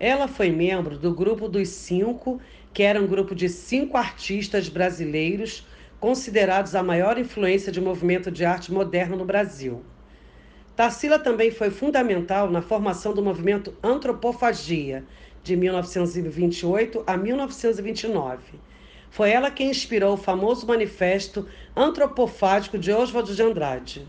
Ela 0.00 0.26
foi 0.26 0.50
membro 0.50 0.98
do 0.98 1.14
Grupo 1.14 1.48
dos 1.48 1.68
Cinco, 1.68 2.40
que 2.72 2.82
era 2.82 3.00
um 3.00 3.06
grupo 3.06 3.32
de 3.32 3.48
cinco 3.48 3.96
artistas 3.96 4.68
brasileiros 4.68 5.64
considerados 6.00 6.74
a 6.74 6.82
maior 6.82 7.16
influência 7.16 7.70
de 7.70 7.80
movimento 7.80 8.30
de 8.30 8.44
arte 8.44 8.72
moderno 8.72 9.16
no 9.16 9.24
Brasil. 9.24 9.84
Tarsila 10.74 11.20
também 11.20 11.52
foi 11.52 11.70
fundamental 11.70 12.50
na 12.50 12.60
formação 12.60 13.14
do 13.14 13.22
movimento 13.22 13.72
Antropofagia, 13.80 15.04
de 15.44 15.54
1928 15.54 17.04
a 17.06 17.16
1929. 17.18 18.38
Foi 19.10 19.30
ela 19.30 19.50
quem 19.50 19.70
inspirou 19.70 20.14
o 20.14 20.16
famoso 20.16 20.66
manifesto 20.66 21.46
antropofágico 21.76 22.78
de 22.78 22.90
Oswald 22.90 23.36
de 23.36 23.42
Andrade. 23.42 24.08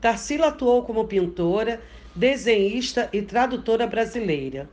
Tarsila 0.00 0.48
atuou 0.48 0.82
como 0.82 1.04
pintora, 1.04 1.80
desenhista 2.14 3.10
e 3.12 3.20
tradutora 3.20 3.86
brasileira, 3.86 4.68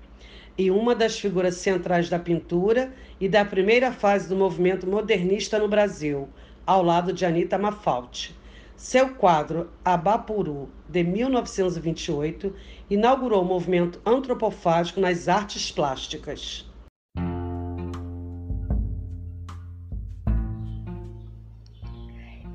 e 0.58 0.72
uma 0.72 0.96
das 0.96 1.20
figuras 1.20 1.56
centrais 1.56 2.10
da 2.10 2.18
pintura 2.18 2.94
e 3.20 3.28
da 3.28 3.44
primeira 3.44 3.92
fase 3.92 4.30
do 4.30 4.36
movimento 4.36 4.88
modernista 4.88 5.60
no 5.60 5.68
Brasil, 5.68 6.30
ao 6.66 6.82
lado 6.82 7.12
de 7.12 7.26
Anita 7.26 7.58
Mafalte. 7.58 8.34
Seu 8.78 9.16
quadro 9.16 9.70
Abapuru, 9.84 10.70
de 10.90 11.04
1928, 11.04 12.54
inaugurou 12.90 13.42
o 13.42 13.46
movimento 13.46 14.02
antropofágico 14.06 15.00
nas 15.00 15.28
artes 15.30 15.72
plásticas. 15.72 16.70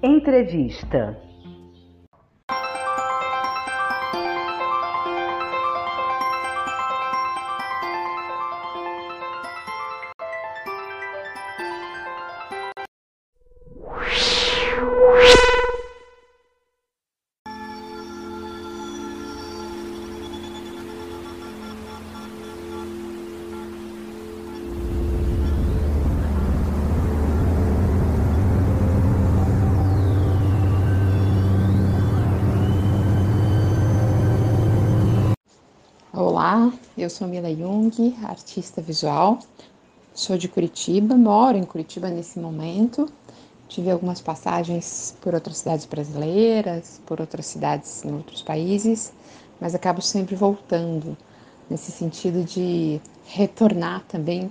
Entrevista 0.03 1.30
eu 37.11 37.17
sou 37.17 37.26
Mila 37.26 37.52
Jung, 37.52 38.17
artista 38.23 38.81
visual. 38.81 39.40
Sou 40.14 40.38
de 40.38 40.47
Curitiba, 40.47 41.17
moro 41.17 41.59
em 41.59 41.64
Curitiba 41.64 42.09
nesse 42.09 42.38
momento. 42.38 43.11
Tive 43.69 43.90
algumas 43.90 44.21
passagens 44.21 45.17
por 45.21 45.35
outras 45.35 45.57
cidades 45.57 45.87
brasileiras, 45.87 47.00
por 47.05 47.21
outras 47.21 47.47
cidades 47.47 48.05
em 48.05 48.12
outros 48.12 48.43
países, 48.43 49.12
mas 49.61 49.75
acabo 49.75 50.00
sempre 50.00 50.37
voltando 50.37 51.17
nesse 51.69 51.90
sentido 51.90 52.45
de 52.45 53.00
retornar 53.26 54.05
também 54.07 54.49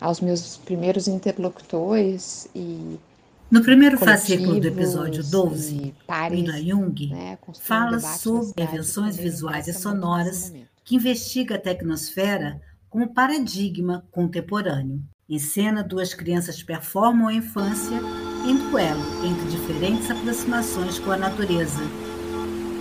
aos 0.00 0.20
meus 0.20 0.58
primeiros 0.58 1.08
interlocutores 1.08 2.46
e 2.54 3.00
no 3.50 3.62
primeiro 3.62 3.96
fascículo 3.96 4.60
do 4.60 4.66
episódio 4.66 5.22
12, 5.22 5.94
Mila 6.30 6.60
Jung 6.60 7.10
né, 7.10 7.38
fala 7.60 8.00
sobre 8.00 8.62
invenções 8.62 9.16
visuais 9.16 9.68
e 9.68 9.72
sonoras 9.72 10.52
que 10.84 10.96
investiga 10.96 11.54
a 11.54 11.58
tecnosfera 11.58 12.60
como 12.88 13.12
paradigma 13.14 14.04
contemporâneo. 14.10 15.00
Em 15.28 15.38
cena, 15.38 15.82
duas 15.82 16.14
crianças 16.14 16.62
performam 16.62 17.28
a 17.28 17.34
infância 17.34 18.00
em 18.46 18.56
duelo 18.70 19.02
entre 19.24 19.48
diferentes 19.48 20.10
aproximações 20.10 20.98
com 20.98 21.10
a 21.10 21.16
natureza. 21.16 21.82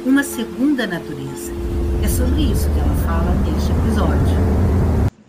Uma 0.06 0.24
segunda 0.24 0.86
natureza. 0.86 1.52
É 2.04 2.08
sobre 2.08 2.42
isso 2.42 2.70
que 2.72 2.80
ela 2.80 2.96
fala 2.98 3.34
neste 3.42 3.72
episódio. 3.72 4.56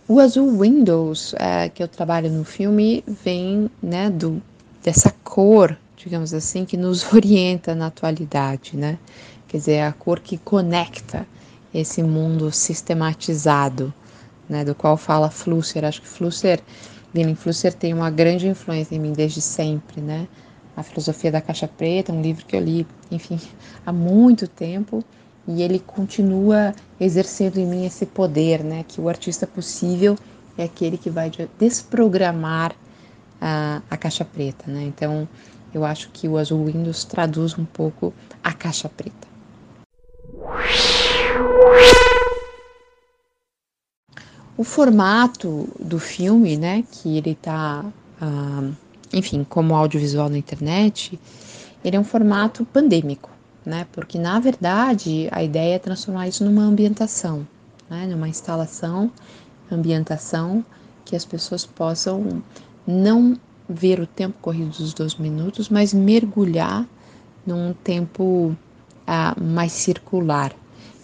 O 0.07 0.19
azul 0.19 0.59
Windows 0.59 1.33
é, 1.37 1.69
que 1.69 1.81
eu 1.81 1.87
trabalho 1.87 2.29
no 2.29 2.43
filme 2.43 3.03
vem 3.07 3.69
né, 3.81 4.09
do, 4.09 4.41
dessa 4.87 5.13
cor, 5.21 5.77
digamos 5.97 6.33
assim, 6.33 6.63
que 6.63 6.77
nos 6.77 7.03
orienta 7.11 7.75
na 7.75 7.87
atualidade, 7.87 8.77
né? 8.77 8.97
Quer 9.45 9.57
dizer, 9.57 9.81
a 9.81 9.91
cor 9.91 10.21
que 10.21 10.37
conecta 10.37 11.27
esse 11.73 12.01
mundo 12.01 12.49
sistematizado, 12.53 13.93
né, 14.47 14.63
do 14.63 14.73
qual 14.73 14.95
fala 14.95 15.29
Flusser. 15.29 15.83
Acho 15.83 16.01
que 16.01 16.07
Flusser, 16.07 16.61
William 17.13 17.35
Flusser 17.35 17.73
tem 17.73 17.93
uma 17.93 18.09
grande 18.09 18.47
influência 18.47 18.95
em 18.95 18.99
mim 18.99 19.11
desde 19.11 19.41
sempre, 19.41 19.99
né? 19.99 20.25
A 20.73 20.81
Filosofia 20.83 21.33
da 21.33 21.41
Caixa 21.41 21.67
Preta, 21.67 22.13
um 22.13 22.21
livro 22.21 22.45
que 22.45 22.55
eu 22.55 22.61
li, 22.61 22.87
enfim, 23.11 23.41
há 23.85 23.91
muito 23.91 24.47
tempo, 24.47 25.03
e 25.45 25.61
ele 25.63 25.79
continua 25.79 26.73
exercendo 26.97 27.57
em 27.57 27.65
mim 27.65 27.85
esse 27.85 28.05
poder, 28.05 28.63
né? 28.63 28.85
Que 28.87 29.01
o 29.01 29.09
artista 29.09 29.45
possível 29.45 30.17
é 30.57 30.63
aquele 30.63 30.97
que 30.97 31.09
vai 31.09 31.29
desprogramar 31.59 32.73
a, 33.39 33.81
a 33.89 33.97
caixa 33.97 34.25
preta, 34.25 34.69
né? 34.69 34.83
Então, 34.83 35.27
eu 35.73 35.85
acho 35.85 36.09
que 36.09 36.27
o 36.27 36.37
Azul 36.37 36.65
Windows 36.65 37.03
traduz 37.03 37.57
um 37.57 37.65
pouco 37.65 38.13
a 38.43 38.53
caixa 38.53 38.89
preta. 38.89 39.27
O 44.57 44.63
formato 44.63 45.69
do 45.79 45.99
filme, 45.99 46.57
né, 46.57 46.83
que 46.91 47.15
ele 47.15 47.31
está, 47.31 47.85
ah, 48.19 48.69
enfim, 49.13 49.45
como 49.47 49.75
audiovisual 49.75 50.29
na 50.29 50.37
internet, 50.37 51.19
ele 51.85 51.95
é 51.95 51.99
um 51.99 52.03
formato 52.03 52.65
pandêmico, 52.65 53.29
né, 53.63 53.85
porque 53.91 54.17
na 54.17 54.39
verdade 54.39 55.29
a 55.31 55.43
ideia 55.43 55.75
é 55.75 55.79
transformar 55.79 56.27
isso 56.27 56.43
numa 56.43 56.63
ambientação, 56.63 57.47
né, 57.87 58.07
numa 58.07 58.27
instalação, 58.27 59.11
ambientação 59.71 60.65
que 61.05 61.15
as 61.15 61.23
pessoas 61.23 61.63
possam 61.63 62.41
não 62.87 63.37
ver 63.67 63.99
o 63.99 64.07
tempo 64.07 64.37
corrido 64.41 64.69
dos 64.69 64.93
dois 64.93 65.15
minutos, 65.15 65.69
mas 65.69 65.93
mergulhar 65.93 66.87
num 67.45 67.73
tempo 67.73 68.55
ah, 69.05 69.35
mais 69.39 69.73
circular. 69.73 70.53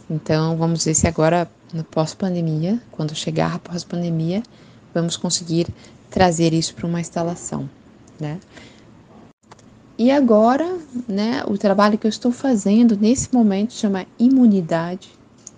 Então, 0.09 0.55
vamos 0.57 0.85
ver 0.85 0.93
se 0.95 1.07
agora 1.07 1.49
no 1.73 1.83
pós-pandemia, 1.83 2.81
quando 2.91 3.13
chegar 3.13 3.55
a 3.55 3.59
pós-pandemia, 3.59 4.43
vamos 4.93 5.17
conseguir 5.17 5.67
trazer 6.09 6.53
isso 6.53 6.73
para 6.75 6.87
uma 6.87 7.01
instalação, 7.01 7.69
né? 8.19 8.39
E 9.97 10.11
agora, 10.11 10.79
né, 11.07 11.43
o 11.47 11.57
trabalho 11.57 11.97
que 11.97 12.07
eu 12.07 12.09
estou 12.09 12.31
fazendo 12.31 12.97
nesse 12.97 13.33
momento 13.33 13.73
chama 13.73 14.05
imunidade 14.17 15.11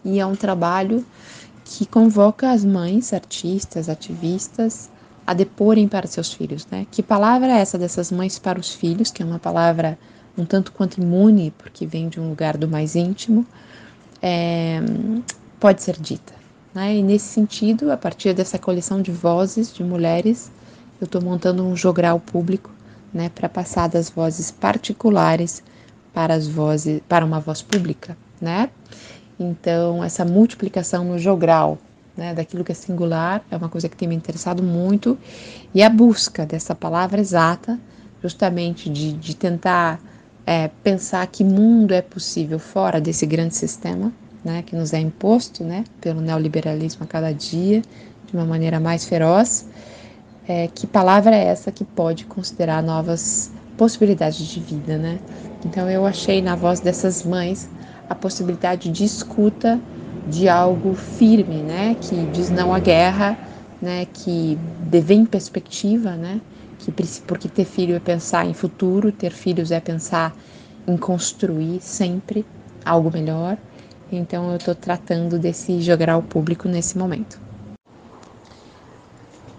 e 0.04 0.20
é 0.20 0.26
um 0.26 0.36
trabalho 0.36 1.06
que 1.64 1.86
convoca 1.86 2.52
as 2.52 2.64
mães, 2.64 3.14
artistas, 3.14 3.90
ativistas 3.90 4.90
a 5.26 5.34
deporem 5.34 5.88
para 5.88 6.08
seus 6.08 6.34
filhos, 6.34 6.68
né? 6.72 6.86
Que 6.92 7.02
palavra 7.02 7.48
é 7.48 7.60
essa 7.60 7.78
dessas 7.78 8.12
mães 8.12 8.38
para 8.38 8.60
os 8.60 8.74
filhos, 8.74 9.12
que 9.12 9.24
é 9.24 9.26
uma 9.26 9.40
palavra 9.40 9.98
um 10.38 10.46
tanto 10.46 10.72
quanto 10.72 11.02
imune, 11.02 11.54
porque 11.58 11.86
vem 11.86 12.10
de 12.10 12.20
um 12.20 12.30
lugar 12.30 12.58
do 12.58 12.68
mais 12.68 12.96
íntimo, 12.96 13.46
é, 14.22 14.82
pode 15.60 15.82
ser 15.82 15.98
dita. 15.98 16.34
Né? 16.74 16.96
E 16.96 17.04
nesse 17.04 17.28
sentido, 17.28 17.92
a 17.92 17.98
partir 17.98 18.34
dessa 18.34 18.60
coleção 18.60 19.02
de 19.02 19.12
vozes 19.12 19.74
de 19.74 19.84
mulheres, 19.84 20.52
eu 21.00 21.06
estou 21.06 21.22
montando 21.22 21.64
um 21.66 21.76
jogral 21.76 22.20
público 22.20 22.70
né, 23.14 23.30
para 23.30 23.48
passar 23.48 23.88
das 23.88 24.10
vozes 24.10 24.52
particulares 24.52 25.64
para 26.14 26.34
as 26.34 26.48
vozes 26.48 27.02
para 27.08 27.26
uma 27.26 27.40
voz 27.40 27.62
pública, 27.62 28.18
né? 28.40 28.70
Então 29.38 30.02
essa 30.02 30.24
multiplicação 30.24 31.04
no 31.04 31.20
jogral, 31.20 31.78
né, 32.15 32.34
daquilo 32.34 32.63
que 32.63 32.71
é 32.71 32.75
singular 32.75 33.43
é 33.51 33.58
uma 33.58 33.69
coisa 33.69 33.89
que 33.89 33.95
tem 33.95 34.08
me 34.08 34.15
interessado 34.15 34.63
muito 34.63 35.17
e 35.73 35.84
a 35.84 35.89
busca 35.89 36.45
dessa 36.45 36.73
palavra 36.73 37.19
exata, 37.19 37.80
justamente 38.21 38.89
de, 38.89 39.13
de 39.13 39.36
tentar 39.36 39.99
é, 40.45 40.69
pensar 40.84 41.25
que 41.28 41.43
mundo 41.43 41.93
é 41.93 42.01
possível 42.01 42.60
fora 42.60 43.01
desse 43.01 43.25
grande 43.25 43.56
sistema, 43.56 44.12
né, 44.43 44.62
que 44.62 44.75
nos 44.75 44.93
é 44.93 44.99
imposto, 44.99 45.63
né, 45.63 45.84
pelo 45.99 46.21
neoliberalismo 46.21 47.04
a 47.04 47.08
cada 47.08 47.34
dia, 47.34 47.82
de 48.25 48.34
uma 48.34 48.45
maneira 48.45 48.80
mais 48.80 49.06
feroz. 49.06 49.67
É, 50.47 50.67
que 50.67 50.86
palavra 50.86 51.36
é 51.36 51.45
essa 51.45 51.71
que 51.71 51.84
pode 51.84 52.25
considerar 52.25 52.84
novas 52.84 53.51
possibilidades 53.75 54.45
de 54.45 54.60
vida, 54.60 54.95
né? 54.95 55.19
Então 55.65 55.89
eu 55.89 56.06
achei 56.06 56.39
na 56.39 56.56
voz 56.56 56.80
dessas 56.80 57.23
mães 57.23 57.67
a 58.08 58.13
possibilidade 58.13 58.91
de 58.91 59.04
escuta 59.04 59.82
de 60.28 60.50
algo 60.50 60.94
firme, 60.94 61.62
né? 61.62 61.96
Que 62.00 62.26
diz 62.34 62.50
não 62.50 62.74
à 62.74 62.80
guerra, 62.80 63.38
né? 63.82 64.06
Que 64.06 64.58
vê 64.90 65.14
em 65.14 65.26
perspectiva, 65.26 66.12
né? 66.12 66.42
Que 66.80 66.92
porque 67.26 67.48
ter 67.48 67.66
filho 67.66 67.96
é 67.96 68.00
pensar 68.00 68.46
em 68.46 68.54
futuro, 68.54 69.12
ter 69.12 69.32
filhos 69.32 69.72
é 69.72 69.80
pensar 69.80 70.36
em 70.88 70.98
construir 70.98 71.80
sempre 71.82 72.46
algo 72.84 73.12
melhor 73.12 73.58
então 74.12 74.52
eu 74.52 74.58
estou 74.58 74.76
tratando 74.76 75.40
desse 75.40 75.82
jogral 75.82 76.22
público 76.22 76.68
nesse 76.68 76.98
momento. 76.98 77.40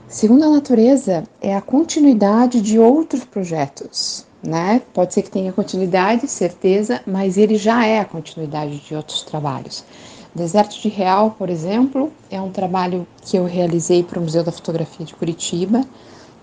Segundo 0.09 0.45
a 0.45 0.51
natureza, 0.51 1.25
é 1.41 1.55
a 1.55 1.61
continuidade 1.61 2.61
de 2.61 2.79
outros 2.79 3.25
projetos, 3.25 4.25
né? 4.43 4.81
Pode 4.95 5.13
ser 5.13 5.23
que 5.23 5.31
tenha 5.31 5.53
continuidade, 5.53 6.29
certeza, 6.29 7.03
mas 7.07 7.37
ele 7.37 7.57
já 7.57 7.85
é 7.85 7.99
a 7.99 8.05
continuidade 8.05 8.79
de 8.79 8.95
outros 8.95 9.23
trabalhos. 9.23 9.85
Deserto 10.37 10.81
de 10.81 10.89
Real, 10.89 11.31
por 11.33 11.51
exemplo, 11.51 12.13
é 12.31 12.41
um 12.41 12.51
trabalho 12.51 13.07
que 13.23 13.37
eu 13.37 13.47
realizei 13.47 14.05
para 14.05 14.19
o 14.19 14.23
Museu 14.23 14.45
da 14.45 14.53
Fotografia 14.53 15.05
de 15.05 15.15
Curitiba, 15.15 15.83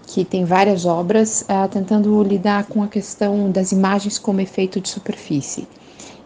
que 0.08 0.26
tem 0.26 0.44
várias 0.44 0.86
obras 0.86 1.44
uh, 1.44 1.70
tentando 1.70 2.22
lidar 2.24 2.66
com 2.66 2.84
a 2.84 2.88
questão 2.88 3.50
das 3.52 3.72
imagens 3.72 4.18
como 4.18 4.42
efeito 4.42 4.82
de 4.82 4.90
superfície 4.90 5.68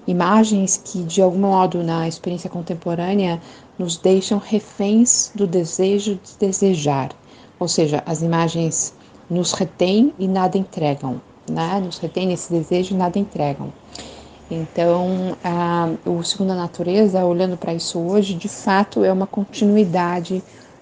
imagens 0.08 0.82
que, 0.84 1.04
de 1.04 1.22
algum 1.22 1.40
modo, 1.40 1.84
na 1.84 2.08
experiência 2.08 2.50
contemporânea, 2.50 3.42
nos 3.78 3.98
deixam 3.98 4.40
reféns 4.40 5.32
do 5.36 5.46
desejo 5.46 6.16
de 6.16 6.38
desejar, 6.40 7.12
ou 7.60 7.68
seja, 7.68 8.02
as 8.06 8.22
imagens 8.22 8.94
nos 9.30 9.52
retêm 9.52 10.14
e 10.18 10.28
nada 10.28 10.58
entregam, 10.58 11.22
né? 11.50 11.82
nos 11.84 11.98
retêm 11.98 12.28
nesse 12.28 12.52
desejo 12.52 12.96
e 12.96 12.98
nada 12.98 13.20
entregam. 13.20 13.72
Então, 14.50 15.38
a, 15.44 15.90
o 16.06 16.24
Segunda 16.24 16.56
Natureza, 16.56 17.24
olhando 17.26 17.58
para 17.58 17.74
isso 17.74 18.00
hoje, 18.00 18.34
de 18.34 18.48
fato 18.48 19.04
é 19.04 19.12
uma 19.12 19.28
continuidade 19.28 20.42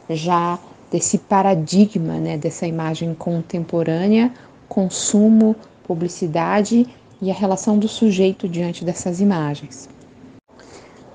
já 0.09 0.59
desse 0.91 1.17
paradigma, 1.17 2.13
né, 2.19 2.37
dessa 2.37 2.67
imagem 2.67 3.13
contemporânea, 3.15 4.31
consumo, 4.69 5.55
publicidade 5.83 6.87
e 7.21 7.31
a 7.31 7.33
relação 7.33 7.77
do 7.77 7.87
sujeito 7.87 8.47
diante 8.47 8.85
dessas 8.85 9.19
imagens. 9.19 9.89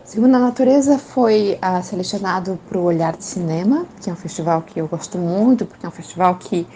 Segunda 0.04 0.40
Natureza 0.40 0.98
foi 0.98 1.56
uh, 1.62 1.80
selecionado 1.84 2.58
para 2.68 2.76
o 2.76 2.82
Olhar 2.82 3.16
de 3.16 3.22
Cinema, 3.22 3.86
que 4.02 4.10
é 4.10 4.12
um 4.12 4.16
festival 4.16 4.62
que 4.62 4.80
eu 4.80 4.88
gosto 4.88 5.16
muito, 5.18 5.64
porque 5.64 5.86
é 5.86 5.88
um 5.88 5.92
festival 5.92 6.34
que 6.34 6.66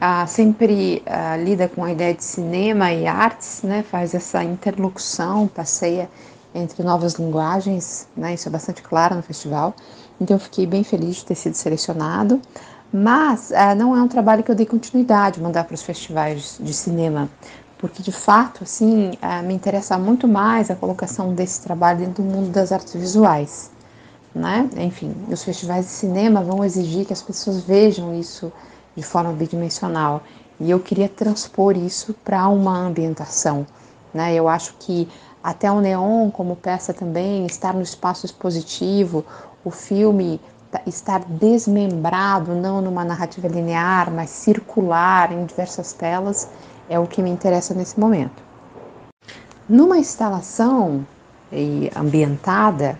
uh, 0.00 0.26
sempre 0.26 1.02
uh, 1.06 1.42
lida 1.42 1.68
com 1.68 1.84
a 1.84 1.92
ideia 1.92 2.14
de 2.14 2.24
cinema 2.24 2.92
e 2.92 3.06
artes, 3.06 3.62
né, 3.62 3.82
faz 3.82 4.14
essa 4.14 4.42
interlocução, 4.42 5.48
passeia 5.48 6.08
entre 6.54 6.82
novas 6.82 7.14
linguagens, 7.14 8.08
né, 8.16 8.34
isso 8.34 8.48
é 8.48 8.50
bastante 8.50 8.82
claro 8.82 9.14
no 9.14 9.22
festival. 9.22 9.74
Então 10.20 10.36
eu 10.36 10.40
fiquei 10.40 10.66
bem 10.66 10.82
feliz 10.82 11.16
de 11.16 11.26
ter 11.26 11.34
sido 11.34 11.54
selecionado, 11.54 12.40
mas 12.92 13.52
não 13.76 13.94
é 13.94 14.00
um 14.00 14.08
trabalho 14.08 14.42
que 14.42 14.50
eu 14.50 14.54
dei 14.54 14.64
continuidade, 14.64 15.40
mandar 15.40 15.64
para 15.64 15.74
os 15.74 15.82
festivais 15.82 16.56
de 16.58 16.72
cinema, 16.72 17.28
porque 17.78 18.02
de 18.02 18.12
fato, 18.12 18.64
assim, 18.64 19.10
uh, 19.22 19.46
me 19.46 19.52
interessa 19.52 19.98
muito 19.98 20.26
mais 20.26 20.70
a 20.70 20.74
colocação 20.74 21.34
desse 21.34 21.60
trabalho 21.60 21.98
dentro 21.98 22.22
do 22.22 22.30
mundo 22.30 22.48
das 22.50 22.72
artes 22.72 22.94
visuais, 22.94 23.70
né? 24.34 24.68
Enfim, 24.78 25.14
os 25.28 25.44
festivais 25.44 25.84
de 25.86 25.92
cinema 25.92 26.42
vão 26.42 26.64
exigir 26.64 27.04
que 27.04 27.12
as 27.12 27.22
pessoas 27.22 27.60
vejam 27.62 28.18
isso 28.18 28.50
de 28.96 29.02
forma 29.02 29.32
bidimensional 29.32 30.22
e 30.58 30.70
eu 30.70 30.80
queria 30.80 31.08
transpor 31.08 31.76
isso 31.76 32.14
para 32.24 32.48
uma 32.48 32.76
ambientação, 32.78 33.66
né? 34.12 34.34
Eu 34.34 34.48
acho 34.48 34.74
que 34.78 35.08
até 35.42 35.70
o 35.70 35.80
neon 35.80 36.30
como 36.30 36.56
peça 36.56 36.94
também 36.94 37.46
estar 37.46 37.74
no 37.74 37.82
espaço 37.82 38.24
expositivo, 38.26 39.24
o 39.64 39.70
filme 39.70 40.40
estar 40.86 41.20
desmembrado, 41.20 42.54
não 42.54 42.80
numa 42.80 43.04
narrativa 43.04 43.48
linear, 43.48 44.10
mas 44.10 44.30
circular 44.30 45.32
em 45.32 45.44
diversas 45.44 45.92
telas 45.92 46.48
é 46.88 46.98
o 46.98 47.06
que 47.06 47.22
me 47.22 47.30
interessa 47.30 47.74
nesse 47.74 47.98
momento. 47.98 48.42
Numa 49.68 49.98
instalação 49.98 51.06
ambientada, 51.94 52.98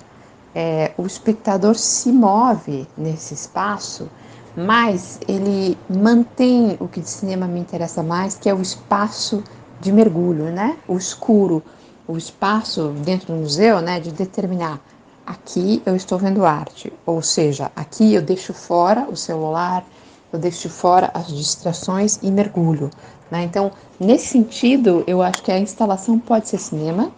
é, 0.55 0.93
o 0.97 1.07
espectador 1.07 1.75
se 1.75 2.11
move 2.11 2.89
nesse 2.97 3.35
espaço, 3.35 4.09
mas 4.57 5.21
ele 5.29 5.77
mantém 5.89 6.77
o 6.81 6.89
que 6.89 7.01
de 7.01 7.09
cinema 7.09 7.47
me 7.47 7.61
interessa 7.61 8.03
mais, 8.03 8.37
que 8.37 8.49
é 8.49 8.55
o 8.55 8.63
espaço 8.63 9.45
de 9.81 9.93
mergulho, 9.93 10.47
né? 10.47 10.77
O 10.89 10.97
escuro, 10.97 11.63
o 12.09 12.17
espaço 12.17 12.89
dentro 13.05 13.35
do 13.35 13.41
museu, 13.41 13.81
né? 13.81 14.01
De 14.01 14.11
determinar 14.11 14.81
aqui 15.27 15.83
eu 15.85 15.97
estou 15.97 16.19
vendo 16.19 16.47
arte, 16.47 16.93
ou 17.05 17.21
seja, 17.21 17.73
aqui 17.75 18.15
eu 18.15 18.23
deixo 18.23 18.55
fora 18.55 19.09
o 19.11 19.17
celular, 19.17 19.85
eu 20.33 20.39
deixo 20.39 20.71
fora 20.71 21.11
as 21.13 21.27
distrações 21.27 22.21
e 22.23 22.31
mergulho. 22.31 22.91
Né? 23.31 23.43
Então, 23.43 23.73
nesse 23.99 24.29
sentido, 24.29 25.03
eu 25.07 25.21
acho 25.21 25.43
que 25.43 25.51
a 25.51 25.59
instalação 25.59 26.19
pode 26.19 26.49
ser 26.49 26.59
cinema, 26.59 27.11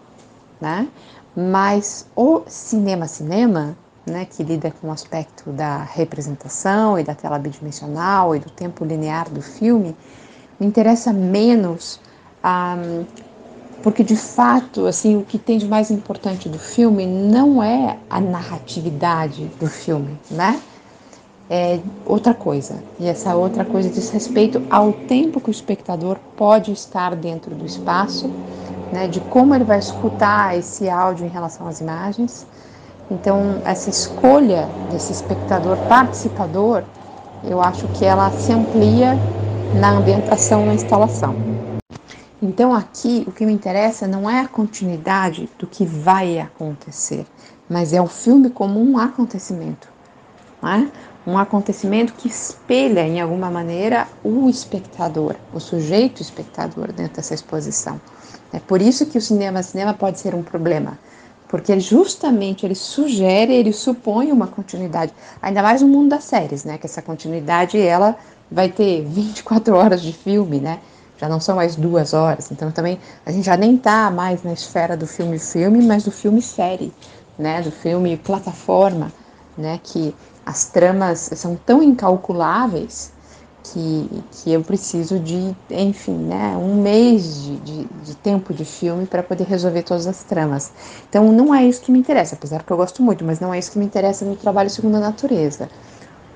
né? 0.59 0.87
mas 1.35 2.07
o 2.15 2.41
cinema-cinema, 2.47 3.77
né, 4.05 4.25
que 4.25 4.43
lida 4.43 4.71
com 4.71 4.87
o 4.87 4.91
aspecto 4.91 5.51
da 5.51 5.83
representação 5.83 6.97
e 6.97 7.03
da 7.03 7.13
tela 7.13 7.37
bidimensional 7.37 8.35
e 8.35 8.39
do 8.39 8.49
tempo 8.49 8.85
linear 8.85 9.29
do 9.29 9.41
filme, 9.41 9.95
me 10.59 10.67
interessa 10.67 11.13
menos, 11.13 11.99
um, 12.43 13.05
porque 13.81 14.03
de 14.03 14.15
fato, 14.15 14.85
assim, 14.85 15.15
o 15.15 15.23
que 15.23 15.37
tem 15.37 15.57
de 15.57 15.67
mais 15.67 15.89
importante 15.89 16.49
do 16.49 16.59
filme 16.59 17.05
não 17.05 17.63
é 17.63 17.97
a 18.09 18.19
narratividade 18.19 19.45
do 19.59 19.67
filme, 19.67 20.19
né? 20.29 20.59
é 21.49 21.79
outra 22.05 22.33
coisa. 22.33 22.83
E 22.99 23.07
essa 23.07 23.35
outra 23.35 23.65
coisa 23.65 23.89
diz 23.89 24.09
respeito 24.11 24.61
ao 24.69 24.93
tempo 24.93 25.41
que 25.41 25.49
o 25.49 25.51
espectador 25.51 26.17
pode 26.37 26.71
estar 26.71 27.15
dentro 27.15 27.55
do 27.55 27.65
espaço, 27.65 28.29
né, 28.93 29.07
de 29.07 29.19
como 29.19 29.55
ele 29.55 29.63
vai 29.63 29.79
escutar 29.79 30.57
esse 30.57 30.87
áudio 30.87 31.25
em 31.25 31.29
relação 31.29 31.67
às 31.67 31.81
imagens. 31.81 32.45
Então, 33.09 33.61
essa 33.65 33.89
escolha 33.89 34.67
desse 34.91 35.11
espectador 35.11 35.77
participador, 35.87 36.83
eu 37.43 37.61
acho 37.61 37.87
que 37.89 38.05
ela 38.05 38.29
se 38.31 38.51
amplia 38.51 39.17
na 39.73 39.91
ambientação, 39.91 40.65
na 40.65 40.73
instalação. 40.73 41.35
Então, 42.41 42.73
aqui 42.73 43.23
o 43.27 43.31
que 43.31 43.45
me 43.45 43.53
interessa 43.53 44.07
não 44.07 44.29
é 44.29 44.39
a 44.39 44.47
continuidade 44.47 45.49
do 45.57 45.67
que 45.67 45.85
vai 45.85 46.39
acontecer, 46.39 47.25
mas 47.69 47.93
é 47.93 48.01
o 48.01 48.07
filme 48.07 48.49
como 48.49 48.79
um 48.79 48.97
acontecimento. 48.97 49.87
É? 50.61 50.87
um 51.29 51.37
acontecimento 51.37 52.13
que 52.13 52.27
espelha 52.27 53.01
em 53.01 53.21
alguma 53.21 53.51
maneira 53.51 54.07
o 54.23 54.49
espectador, 54.49 55.35
o 55.53 55.59
sujeito 55.59 56.21
espectador 56.21 56.91
dentro 56.91 57.17
dessa 57.17 57.33
exposição. 57.33 57.99
É 58.51 58.59
por 58.59 58.81
isso 58.81 59.05
que 59.05 59.17
o 59.17 59.21
cinema 59.21 59.61
cinema 59.61 59.93
pode 59.93 60.19
ser 60.19 60.33
um 60.33 60.41
problema, 60.41 60.97
porque 61.49 61.79
justamente 61.79 62.63
ele 62.63 62.75
sugere, 62.75 63.51
ele 63.51 63.73
supõe 63.73 64.31
uma 64.31 64.45
continuidade, 64.45 65.11
ainda 65.41 65.63
mais 65.63 65.81
no 65.81 65.87
mundo 65.87 66.09
das 66.09 66.23
séries, 66.23 66.63
né? 66.63 66.77
Que 66.77 66.85
essa 66.85 67.01
continuidade 67.01 67.77
ela 67.77 68.15
vai 68.51 68.69
ter 68.69 69.01
24 69.01 69.75
horas 69.75 69.99
de 70.01 70.13
filme, 70.13 70.59
né? 70.59 70.79
Já 71.17 71.27
não 71.27 71.39
são 71.39 71.55
mais 71.55 71.75
duas 71.75 72.13
horas, 72.13 72.51
então 72.51 72.71
também 72.71 72.99
a 73.25 73.31
gente 73.31 73.45
já 73.45 73.57
nem 73.57 73.75
está 73.75 74.11
mais 74.11 74.43
na 74.43 74.53
esfera 74.53 74.95
do 74.95 75.07
filme 75.07 75.39
filme, 75.39 75.83
mas 75.85 76.03
do 76.03 76.11
filme 76.11 76.39
série, 76.39 76.93
né? 77.37 77.63
Do 77.63 77.71
filme 77.71 78.15
plataforma, 78.15 79.11
né? 79.57 79.79
Que 79.83 80.15
as 80.45 80.65
tramas 80.65 81.31
são 81.33 81.55
tão 81.55 81.81
incalculáveis 81.81 83.11
que, 83.73 84.23
que 84.31 84.51
eu 84.51 84.63
preciso 84.63 85.19
de, 85.19 85.55
enfim, 85.69 86.15
né, 86.15 86.55
um 86.57 86.81
mês 86.81 87.43
de, 87.43 87.57
de, 87.57 87.83
de 88.03 88.15
tempo 88.15 88.53
de 88.53 88.65
filme 88.65 89.05
para 89.05 89.23
poder 89.23 89.45
resolver 89.45 89.83
todas 89.83 90.07
as 90.07 90.23
tramas. 90.23 90.71
Então 91.09 91.31
não 91.31 91.53
é 91.53 91.65
isso 91.65 91.81
que 91.81 91.91
me 91.91 91.99
interessa, 91.99 92.35
apesar 92.35 92.63
que 92.63 92.71
eu 92.71 92.77
gosto 92.77 93.03
muito, 93.03 93.23
mas 93.23 93.39
não 93.39 93.53
é 93.53 93.59
isso 93.59 93.71
que 93.71 93.79
me 93.79 93.85
interessa 93.85 94.25
no 94.25 94.35
trabalho 94.35 94.69
segundo 94.69 94.95
a 94.95 94.99
natureza. 94.99 95.69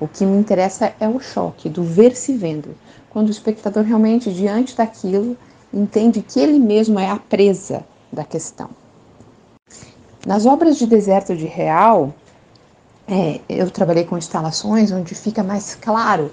O 0.00 0.08
que 0.08 0.24
me 0.24 0.36
interessa 0.36 0.92
é 0.98 1.08
o 1.08 1.20
choque 1.20 1.68
do 1.68 1.82
ver 1.82 2.16
se 2.16 2.34
vendo, 2.36 2.76
quando 3.10 3.28
o 3.28 3.32
espectador 3.32 3.84
realmente, 3.84 4.32
diante 4.32 4.76
daquilo, 4.76 5.36
entende 5.72 6.22
que 6.22 6.40
ele 6.40 6.58
mesmo 6.58 6.98
é 6.98 7.08
a 7.08 7.16
presa 7.16 7.84
da 8.12 8.24
questão. 8.24 8.70
Nas 10.26 10.46
obras 10.46 10.78
de 10.78 10.86
Deserto 10.86 11.36
de 11.36 11.46
Real, 11.46 12.14
é, 13.06 13.40
eu 13.48 13.70
trabalhei 13.70 14.04
com 14.04 14.16
instalações 14.16 14.90
onde 14.90 15.14
fica 15.14 15.42
mais 15.42 15.74
claro 15.74 16.30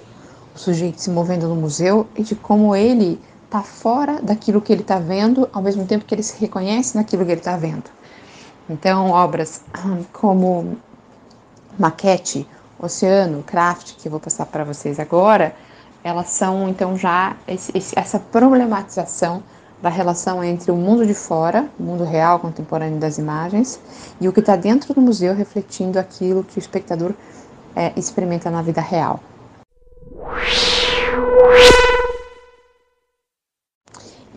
o 0.55 0.59
sujeito 0.59 1.01
se 1.01 1.09
movendo 1.09 1.47
no 1.47 1.55
museu 1.55 2.07
e 2.15 2.23
de 2.23 2.35
como 2.35 2.75
ele 2.75 3.19
está 3.45 3.61
fora 3.61 4.21
daquilo 4.21 4.61
que 4.61 4.71
ele 4.71 4.81
está 4.81 4.99
vendo, 4.99 5.49
ao 5.51 5.61
mesmo 5.61 5.85
tempo 5.85 6.05
que 6.05 6.15
ele 6.15 6.23
se 6.23 6.39
reconhece 6.39 6.95
naquilo 6.95 7.25
que 7.25 7.31
ele 7.31 7.41
está 7.41 7.57
vendo. 7.57 7.83
Então, 8.69 9.09
obras 9.09 9.61
como 10.13 10.77
Maquete, 11.77 12.47
Oceano, 12.79 13.43
Craft, 13.43 13.95
que 13.97 14.07
eu 14.07 14.11
vou 14.11 14.19
passar 14.19 14.45
para 14.45 14.63
vocês 14.63 14.99
agora, 14.99 15.53
elas 16.03 16.29
são 16.29 16.67
então 16.67 16.97
já 16.97 17.35
esse, 17.47 17.75
esse, 17.77 17.97
essa 17.97 18.19
problematização 18.19 19.43
da 19.81 19.89
relação 19.89 20.43
entre 20.43 20.71
o 20.71 20.75
mundo 20.75 21.05
de 21.05 21.13
fora, 21.13 21.67
o 21.79 21.83
mundo 21.83 22.03
real 22.03 22.39
contemporâneo 22.39 22.99
das 22.99 23.17
imagens, 23.17 23.79
e 24.19 24.27
o 24.27 24.33
que 24.33 24.39
está 24.39 24.55
dentro 24.55 24.93
do 24.93 25.01
museu 25.01 25.33
refletindo 25.33 25.97
aquilo 25.97 26.43
que 26.43 26.57
o 26.57 26.59
espectador 26.59 27.13
é, 27.75 27.91
experimenta 27.97 28.49
na 28.49 28.61
vida 28.61 28.79
real. 28.79 29.19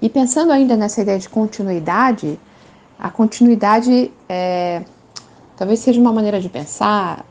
E 0.00 0.08
pensando 0.10 0.52
ainda 0.52 0.76
nessa 0.76 1.00
ideia 1.00 1.18
de 1.18 1.28
continuidade, 1.28 2.38
a 2.98 3.10
continuidade 3.10 4.12
é, 4.28 4.82
talvez 5.56 5.80
seja 5.80 6.00
uma 6.00 6.12
maneira 6.12 6.40
de 6.40 6.48
pensar 6.48 7.24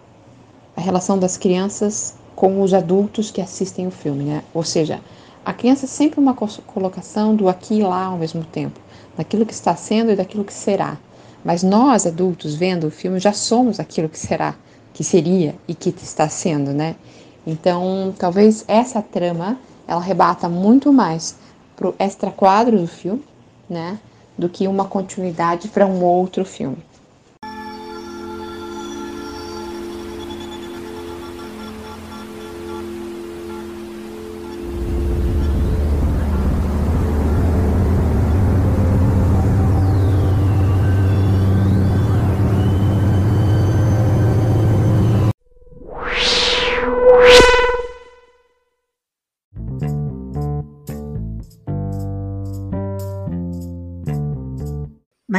a 0.76 0.82
relação 0.82 1.20
das 1.20 1.38
crianças 1.38 2.16
com 2.36 2.62
os 2.62 2.74
adultos 2.74 3.30
que 3.30 3.42
assistem 3.42 3.86
o 3.86 3.92
filme, 3.92 4.24
né? 4.24 4.44
Ou 4.54 4.64
seja, 4.64 5.00
a 5.46 5.54
criança 5.54 5.86
é 5.86 5.88
sempre 5.88 6.20
uma 6.20 6.34
colocação 6.34 7.36
do 7.36 7.48
aqui 7.48 7.80
e 7.80 7.84
lá 7.84 8.06
ao 8.06 8.18
mesmo 8.18 8.44
tempo, 8.44 8.80
daquilo 9.16 9.46
que 9.46 9.54
está 9.54 9.76
sendo 9.76 10.12
e 10.12 10.16
daquilo 10.16 10.44
que 10.44 10.54
será. 10.54 10.98
Mas 11.44 11.62
nós, 11.62 12.08
adultos, 12.08 12.56
vendo 12.56 12.88
o 12.88 12.92
filme, 12.92 13.20
já 13.20 13.34
somos 13.34 13.80
aquilo 13.80 14.10
que 14.10 14.18
será, 14.18 14.56
que 14.94 15.04
seria 15.04 15.56
e 15.68 15.76
que 15.76 15.90
está 15.90 16.28
sendo, 16.30 16.72
né? 16.72 16.96
Então, 17.46 18.14
talvez 18.18 18.64
essa 18.68 19.02
trama 19.02 19.58
ela 19.88 20.02
rebata 20.02 20.48
muito 20.48 20.94
mais 20.94 21.36
pro 21.76 21.94
extra 22.00 22.32
quadro 22.32 22.80
do 22.80 22.88
filme, 22.88 23.24
né, 23.70 24.00
do 24.38 24.48
que 24.48 24.68
uma 24.68 24.86
continuidade 24.86 25.68
para 25.68 25.86
um 25.86 26.04
outro 26.04 26.46
filme. 26.46 26.78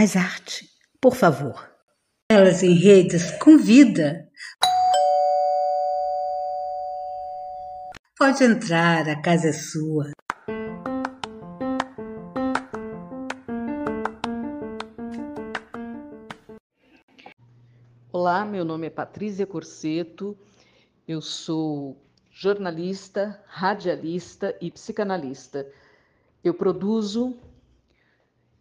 Mais 0.04 0.16
arte, 0.16 0.68
por 1.00 1.16
favor. 1.16 1.66
Elas 2.30 2.62
em 2.62 2.74
redes 2.74 3.30
convida. 3.38 4.28
Pode 8.18 8.44
entrar, 8.44 9.08
a 9.08 9.22
casa 9.22 9.48
é 9.48 9.52
sua. 9.54 10.10
Olá, 18.12 18.44
meu 18.44 18.62
nome 18.62 18.88
é 18.88 18.90
Patrícia 18.90 19.46
Corseto, 19.46 20.36
eu 21.08 21.22
sou 21.22 21.96
jornalista, 22.30 23.42
radialista 23.46 24.54
e 24.60 24.70
psicanalista. 24.70 25.66
Eu 26.44 26.52
produzo 26.52 27.38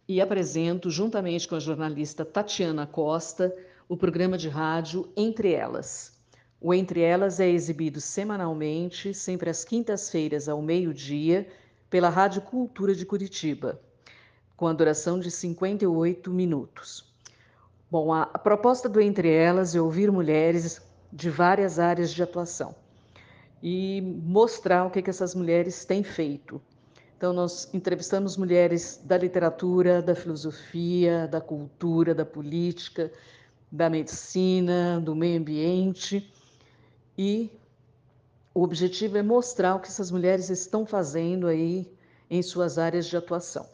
e 0.08 0.20
apresento, 0.20 0.90
juntamente 0.90 1.48
com 1.48 1.54
a 1.54 1.60
jornalista 1.60 2.24
Tatiana 2.24 2.86
Costa, 2.86 3.54
o 3.88 3.96
programa 3.96 4.36
de 4.36 4.48
rádio 4.48 5.10
Entre 5.16 5.52
Elas. 5.52 6.12
O 6.60 6.72
Entre 6.72 7.00
Elas 7.00 7.40
é 7.40 7.48
exibido 7.48 8.00
semanalmente, 8.00 9.12
sempre 9.12 9.50
às 9.50 9.64
quintas-feiras, 9.64 10.48
ao 10.48 10.62
meio-dia, 10.62 11.46
pela 11.90 12.08
Rádio 12.08 12.42
Cultura 12.42 12.94
de 12.94 13.04
Curitiba, 13.04 13.80
com 14.56 14.66
a 14.66 14.72
duração 14.72 15.18
de 15.18 15.30
58 15.30 16.30
minutos. 16.30 17.12
Bom, 17.90 18.12
a, 18.12 18.26
proposta 18.26 18.88
do 18.88 19.00
Entre 19.00 19.30
Elas 19.30 19.74
é 19.74 19.80
ouvir 19.80 20.10
mulheres 20.10 20.82
de 21.12 21.30
várias 21.30 21.78
áreas 21.78 22.12
de 22.12 22.22
atuação 22.22 22.74
e 23.62 24.00
mostrar 24.00 24.84
o 24.84 24.90
que, 24.90 25.00
que 25.00 25.10
essas 25.10 25.34
mulheres 25.34 25.84
têm 25.84 26.02
feito. 26.02 26.60
Então, 27.16 27.32
nós 27.32 27.72
entrevistamos 27.72 28.36
mulheres 28.36 29.00
da 29.04 29.16
literatura, 29.16 30.02
da 30.02 30.14
filosofia, 30.14 31.26
da 31.28 31.40
cultura, 31.40 32.14
da 32.14 32.24
política, 32.24 33.10
da 33.70 33.88
medicina, 33.88 35.00
do 35.00 35.14
meio 35.14 35.40
ambiente 35.40 36.32
e 37.16 37.50
o 38.54 38.62
objetivo 38.62 39.18
é 39.18 39.22
mostrar 39.22 39.74
o 39.74 39.80
que 39.80 39.88
essas 39.88 40.10
mulheres 40.10 40.48
estão 40.48 40.86
fazendo 40.86 41.48
aí 41.48 41.92
em 42.30 42.40
suas 42.40 42.78
áreas 42.78 43.06
de 43.06 43.16
atuação. 43.16 43.68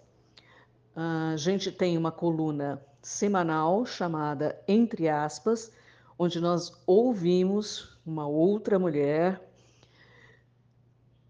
A 0.97 1.37
gente 1.37 1.71
tem 1.71 1.99
uma 1.99 2.11
coluna 2.11 2.83
semanal 3.03 3.85
chamada 3.85 4.59
Entre 4.67 5.09
Aspas, 5.09 5.71
onde 6.19 6.41
nós 6.41 6.73
ouvimos 6.87 7.99
uma 8.07 8.27
outra 8.27 8.79
mulher 8.79 9.50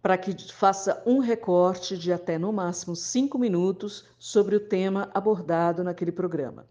para 0.02 0.16
que 0.16 0.34
faça 0.52 1.02
um 1.04 1.18
recorte 1.18 1.96
de 1.96 2.12
até 2.12 2.38
no 2.38 2.52
máximo 2.52 2.96
cinco 2.96 3.38
minutos 3.38 4.06
sobre 4.18 4.56
o 4.56 4.60
tema 4.60 5.10
abordado 5.12 5.84
naquele 5.84 6.12
programa. 6.12 6.66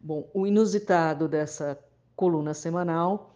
Bom, 0.00 0.28
o 0.32 0.46
inusitado 0.46 1.28
dessa 1.28 1.78
coluna 2.16 2.54
semanal 2.54 3.32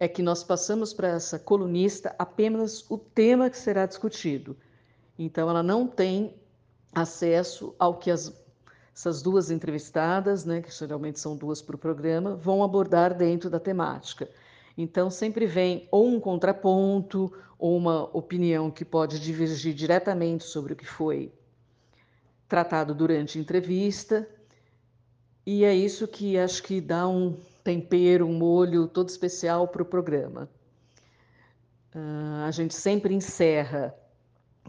é 0.00 0.08
que 0.08 0.22
nós 0.22 0.42
passamos 0.42 0.92
para 0.92 1.08
essa 1.08 1.38
colunista 1.38 2.14
apenas 2.18 2.84
o 2.90 2.98
tema 2.98 3.48
que 3.48 3.58
será 3.58 3.86
discutido. 3.86 4.56
Então, 5.18 5.48
ela 5.48 5.62
não 5.62 5.86
tem 5.86 6.34
acesso 6.94 7.74
ao 7.78 7.98
que 7.98 8.10
as 8.10 8.42
essas 8.94 9.22
duas 9.22 9.50
entrevistadas, 9.50 10.44
né, 10.44 10.60
que 10.60 10.70
geralmente 10.70 11.18
são 11.18 11.34
duas 11.34 11.62
para 11.62 11.74
o 11.74 11.78
programa, 11.78 12.36
vão 12.36 12.62
abordar 12.62 13.14
dentro 13.14 13.48
da 13.48 13.58
temática. 13.58 14.28
Então, 14.76 15.10
sempre 15.10 15.46
vem 15.46 15.86
ou 15.90 16.08
um 16.08 16.20
contraponto, 16.20 17.32
ou 17.58 17.76
uma 17.76 18.04
opinião 18.16 18.70
que 18.70 18.84
pode 18.84 19.20
divergir 19.20 19.74
diretamente 19.74 20.44
sobre 20.44 20.72
o 20.72 20.76
que 20.76 20.86
foi 20.86 21.32
tratado 22.48 22.94
durante 22.94 23.38
a 23.38 23.40
entrevista, 23.40 24.28
e 25.46 25.64
é 25.64 25.74
isso 25.74 26.06
que 26.06 26.36
acho 26.36 26.62
que 26.62 26.80
dá 26.80 27.08
um 27.08 27.36
tempero, 27.64 28.26
um 28.26 28.32
molho 28.32 28.86
todo 28.86 29.08
especial 29.08 29.66
para 29.68 29.82
o 29.82 29.86
programa. 29.86 30.48
Uh, 31.94 32.44
a 32.46 32.50
gente 32.50 32.74
sempre 32.74 33.14
encerra 33.14 33.94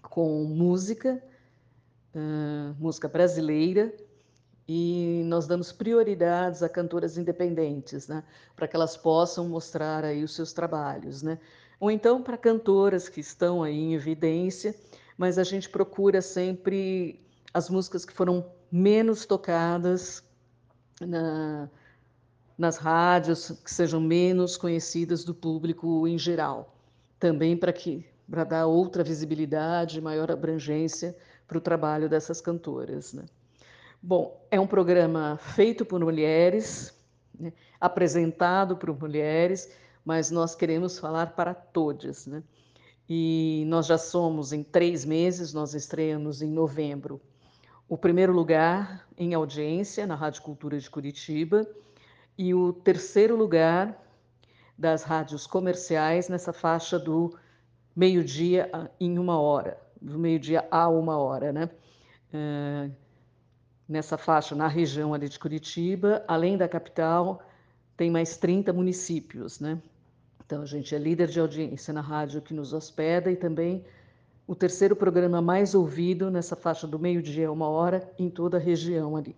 com 0.02 0.44
música, 0.44 1.22
uh, 2.14 2.76
música 2.80 3.08
brasileira, 3.08 3.94
e 4.68 5.24
nós 5.26 5.46
damos 5.46 5.72
prioridades 5.72 6.64
a 6.64 6.70
cantoras 6.70 7.18
independentes, 7.18 8.08
né, 8.08 8.24
para 8.56 8.68
que 8.68 8.76
elas 8.76 8.96
possam 8.96 9.48
mostrar 9.48 10.06
aí 10.06 10.24
os 10.24 10.34
seus 10.34 10.54
trabalhos, 10.54 11.22
né? 11.22 11.38
Ou 11.80 11.92
então 11.92 12.22
para 12.22 12.38
cantoras 12.38 13.10
que 13.10 13.20
estão 13.20 13.62
aí 13.62 13.78
em 13.78 13.94
evidência, 13.94 14.74
mas 15.18 15.38
a 15.38 15.44
gente 15.44 15.70
procura 15.70 16.22
sempre 16.22 17.20
as 17.54 17.70
músicas 17.70 18.06
que 18.06 18.14
foram 18.14 18.46
menos 18.72 19.26
tocadas 19.26 20.24
na, 21.02 21.70
nas 22.58 22.78
rádios, 22.78 23.52
que 23.64 23.72
sejam 23.72 24.00
menos 24.00 24.56
conhecidas 24.56 25.24
do 25.24 25.36
público 25.36 26.08
em 26.08 26.18
geral, 26.18 26.74
também 27.20 27.58
para 27.58 27.74
que 27.74 28.06
para 28.30 28.46
dar 28.46 28.66
outra 28.66 29.04
visibilidade, 29.04 30.02
maior 30.02 30.32
abrangência 30.32 31.16
para 31.46 31.58
o 31.58 31.62
trabalho 31.62 32.08
dessas 32.08 32.40
cantoras, 32.40 33.14
né? 33.14 33.26
Bom, 34.06 34.46
é 34.52 34.60
um 34.60 34.68
programa 34.68 35.40
feito 35.56 35.86
por 35.86 35.98
mulheres, 36.02 36.94
né, 37.40 37.54
apresentado 37.80 38.76
por 38.76 38.94
mulheres, 39.00 39.74
mas 40.04 40.30
nós 40.30 40.54
queremos 40.56 41.00
falar 41.00 41.28
para 41.28 41.54
todos, 41.54 42.28
né? 42.28 42.44
E 43.08 43.64
nós 43.66 43.86
já 43.86 43.98
somos 43.98 44.52
em 44.52 44.62
três 44.62 45.06
meses, 45.06 45.54
nós 45.54 45.74
estreamos 45.74 46.42
em 46.42 46.50
novembro. 46.50 47.22
O 47.88 47.98
primeiro 47.98 48.34
lugar 48.34 49.08
em 49.18 49.34
audiência 49.34 50.06
na 50.06 50.16
Rádio 50.16 50.42
Cultura 50.42 50.78
de 50.78 50.90
Curitiba 50.90 51.66
e 52.38 52.54
o 52.54 52.74
terceiro 52.74 53.38
lugar 53.38 53.98
das 54.78 55.04
rádios 55.04 55.48
comerciais 55.48 56.28
nessa 56.28 56.52
faixa 56.52 57.00
do 57.00 57.40
meio-dia 57.96 58.70
em 59.00 59.18
uma 59.18 59.40
hora, 59.40 59.80
do 60.02 60.20
meio-dia 60.20 60.68
a 60.70 60.90
uma 60.90 61.18
hora, 61.18 61.54
né? 61.54 61.70
Uh, 62.34 63.03
nessa 63.88 64.18
faixa, 64.18 64.56
na 64.56 64.68
região 64.68 65.14
ali 65.14 65.28
de 65.28 65.38
Curitiba, 65.38 66.24
além 66.28 66.58
da 66.58 66.68
capital, 66.68 67.42
tem 67.96 68.10
mais 68.10 68.38
30 68.38 68.74
municípios, 68.74 69.60
né? 69.60 69.82
Então, 70.46 70.62
a 70.62 70.66
gente 70.66 70.94
é 70.94 70.98
líder 70.98 71.28
de 71.28 71.40
audiência 71.40 71.94
na 71.94 72.02
rádio 72.02 72.42
que 72.42 72.54
nos 72.54 72.74
hospeda 72.74 73.32
e 73.32 73.36
também 73.36 73.84
o 74.46 74.54
terceiro 74.54 74.96
programa 74.96 75.42
mais 75.42 75.74
ouvido 75.74 76.30
nessa 76.30 76.56
faixa 76.56 76.86
do 76.86 77.00
meio-dia 77.00 77.48
a 77.48 77.52
uma 77.52 77.68
hora 77.68 78.10
em 78.20 78.30
toda 78.30 78.58
a 78.58 78.60
região 78.60 79.16
ali. 79.16 79.36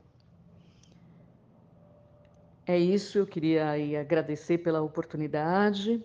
É 2.65 2.77
isso, 2.77 3.19
eu 3.19 3.27
queria 3.27 3.69
aí 3.69 3.95
agradecer 3.95 4.57
pela 4.57 4.81
oportunidade 4.81 6.03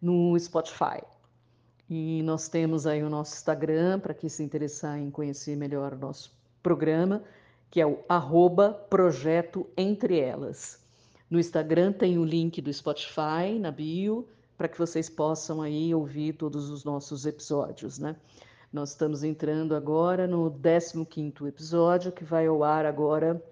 no 0.01 0.39
Spotify. 0.39 1.03
E 1.91 2.23
nós 2.23 2.49
temos 2.49 2.87
aí 2.87 3.03
o 3.03 3.11
nosso 3.11 3.35
Instagram, 3.35 4.01
para 4.01 4.15
quem 4.15 4.31
se 4.31 4.43
interessar 4.43 4.99
em 4.99 5.11
conhecer 5.11 5.55
melhor 5.57 5.93
o 5.93 5.99
nosso 5.99 6.35
programa, 6.63 7.23
que 7.73 7.81
é 7.81 7.87
o 7.87 8.05
arroba 8.07 8.71
projeto 8.91 9.67
Entre 9.79 10.21
Elas. 10.21 10.79
No 11.31 11.41
Instagram 11.41 11.91
tem 11.91 12.19
o 12.19 12.25
link 12.25 12.61
do 12.61 12.71
Spotify 12.71 13.59
na 13.59 13.71
bio, 13.71 14.29
para 14.59 14.69
que 14.69 14.79
vocês 14.79 15.09
possam 15.09 15.63
aí 15.63 15.95
ouvir 15.95 16.35
todos 16.35 16.69
os 16.69 16.85
nossos 16.85 17.25
episódios, 17.25 17.99
né? 17.99 18.15
Nós 18.71 18.91
estamos 18.91 19.25
entrando 19.25 19.75
agora 19.75 20.27
no 20.27 20.51
15º 20.51 21.49
episódio, 21.49 22.13
que 22.13 22.25
vai 22.25 22.47
ao 22.47 22.63
ar 22.63 22.85
agora 22.85 23.43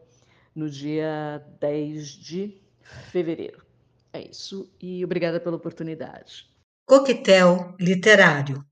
no 0.55 0.69
dia 0.69 1.43
10 1.59 2.07
de 2.07 2.61
fevereiro. 2.83 3.65
É 4.13 4.21
isso, 4.21 4.71
e 4.79 5.03
obrigada 5.03 5.41
pela 5.41 5.57
oportunidade. 5.57 6.47
Coquetel 6.87 7.75
Literário. 7.81 8.63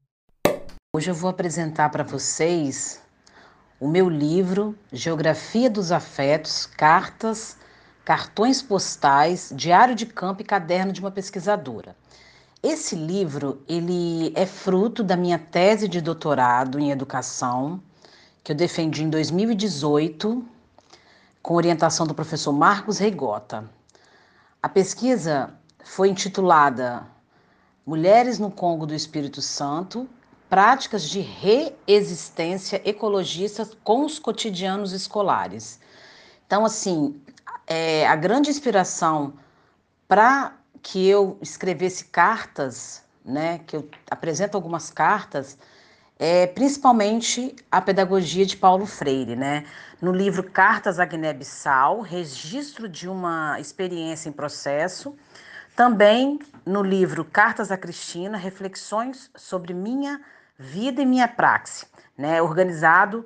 Hoje 0.94 1.10
eu 1.10 1.14
vou 1.14 1.30
apresentar 1.30 1.88
para 1.88 2.04
vocês 2.04 3.02
o 3.80 3.86
meu 3.86 4.08
livro 4.08 4.76
Geografia 4.92 5.70
dos 5.70 5.92
Afetos, 5.92 6.66
Cartas, 6.66 7.56
Cartões 8.04 8.60
Postais, 8.60 9.52
Diário 9.54 9.94
de 9.94 10.06
Campo 10.06 10.42
e 10.42 10.44
Caderno 10.44 10.92
de 10.92 11.00
uma 11.00 11.10
Pesquisadora. 11.10 11.94
Esse 12.60 12.96
livro, 12.96 13.62
ele 13.68 14.32
é 14.34 14.44
fruto 14.46 15.04
da 15.04 15.16
minha 15.16 15.38
tese 15.38 15.86
de 15.86 16.00
doutorado 16.00 16.78
em 16.80 16.90
educação, 16.90 17.80
que 18.42 18.50
eu 18.50 18.56
defendi 18.56 19.04
em 19.04 19.10
2018, 19.10 20.44
com 21.40 21.54
orientação 21.54 22.04
do 22.04 22.14
professor 22.14 22.52
Marcos 22.52 22.98
Reigota. 22.98 23.64
A 24.60 24.68
pesquisa 24.68 25.54
foi 25.84 26.08
intitulada 26.08 27.06
Mulheres 27.86 28.40
no 28.40 28.50
Congo 28.50 28.86
do 28.86 28.94
Espírito 28.94 29.40
Santo, 29.40 30.08
práticas 30.48 31.08
de 31.08 31.20
reexistência 31.20 32.80
ecologista 32.84 33.68
com 33.84 34.04
os 34.04 34.18
cotidianos 34.18 34.92
escolares. 34.92 35.80
Então, 36.46 36.64
assim, 36.64 37.20
é, 37.66 38.06
a 38.06 38.16
grande 38.16 38.48
inspiração 38.48 39.34
para 40.06 40.54
que 40.82 41.06
eu 41.06 41.36
escrevesse 41.42 42.06
cartas, 42.06 43.04
né, 43.24 43.60
que 43.66 43.76
eu 43.76 43.88
apresento 44.10 44.56
algumas 44.56 44.90
cartas, 44.90 45.58
é 46.18 46.46
principalmente 46.46 47.54
a 47.70 47.80
pedagogia 47.80 48.44
de 48.44 48.56
Paulo 48.56 48.86
Freire, 48.86 49.36
né? 49.36 49.64
No 50.02 50.10
livro 50.10 50.42
Cartas 50.42 50.98
a 50.98 51.04
Guiné-Bissau, 51.04 52.00
registro 52.00 52.88
de 52.88 53.08
uma 53.08 53.60
experiência 53.60 54.28
em 54.28 54.32
processo, 54.32 55.14
também 55.76 56.40
no 56.66 56.82
livro 56.82 57.24
Cartas 57.24 57.70
a 57.70 57.76
Cristina, 57.76 58.36
reflexões 58.36 59.30
sobre 59.36 59.72
minha 59.72 60.20
vida 60.58 61.00
e 61.00 61.06
minha 61.06 61.28
praxe, 61.28 61.86
né? 62.16 62.42
Organizado 62.42 63.24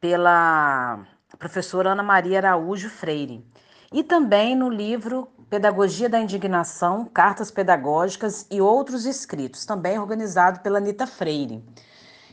pela 0.00 1.00
professora 1.38 1.92
Ana 1.92 2.02
Maria 2.02 2.38
Araújo 2.38 2.90
Freire. 2.90 3.44
E 3.92 4.04
também 4.04 4.54
no 4.54 4.68
livro 4.68 5.28
Pedagogia 5.48 6.08
da 6.08 6.18
Indignação, 6.18 7.04
Cartas 7.04 7.50
Pedagógicas 7.50 8.46
e 8.50 8.60
Outros 8.60 9.06
Escritos, 9.06 9.64
também 9.64 9.98
organizado 9.98 10.60
pela 10.60 10.78
Anita 10.78 11.06
Freire. 11.06 11.64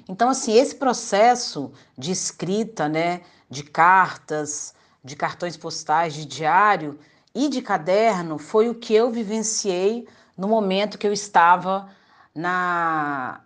Então, 0.09 0.29
assim, 0.29 0.53
esse 0.57 0.75
processo 0.75 1.71
de 1.97 2.11
escrita, 2.11 2.89
né, 2.89 3.21
de 3.49 3.63
cartas, 3.63 4.73
de 5.03 5.15
cartões 5.15 5.55
postais, 5.55 6.13
de 6.13 6.25
diário 6.25 6.99
e 7.33 7.47
de 7.47 7.61
caderno 7.61 8.37
foi 8.37 8.67
o 8.67 8.75
que 8.75 8.93
eu 8.93 9.11
vivenciei 9.11 10.07
no 10.37 10.47
momento 10.47 10.97
que 10.97 11.07
eu 11.07 11.13
estava 11.13 11.89
na 12.35 13.41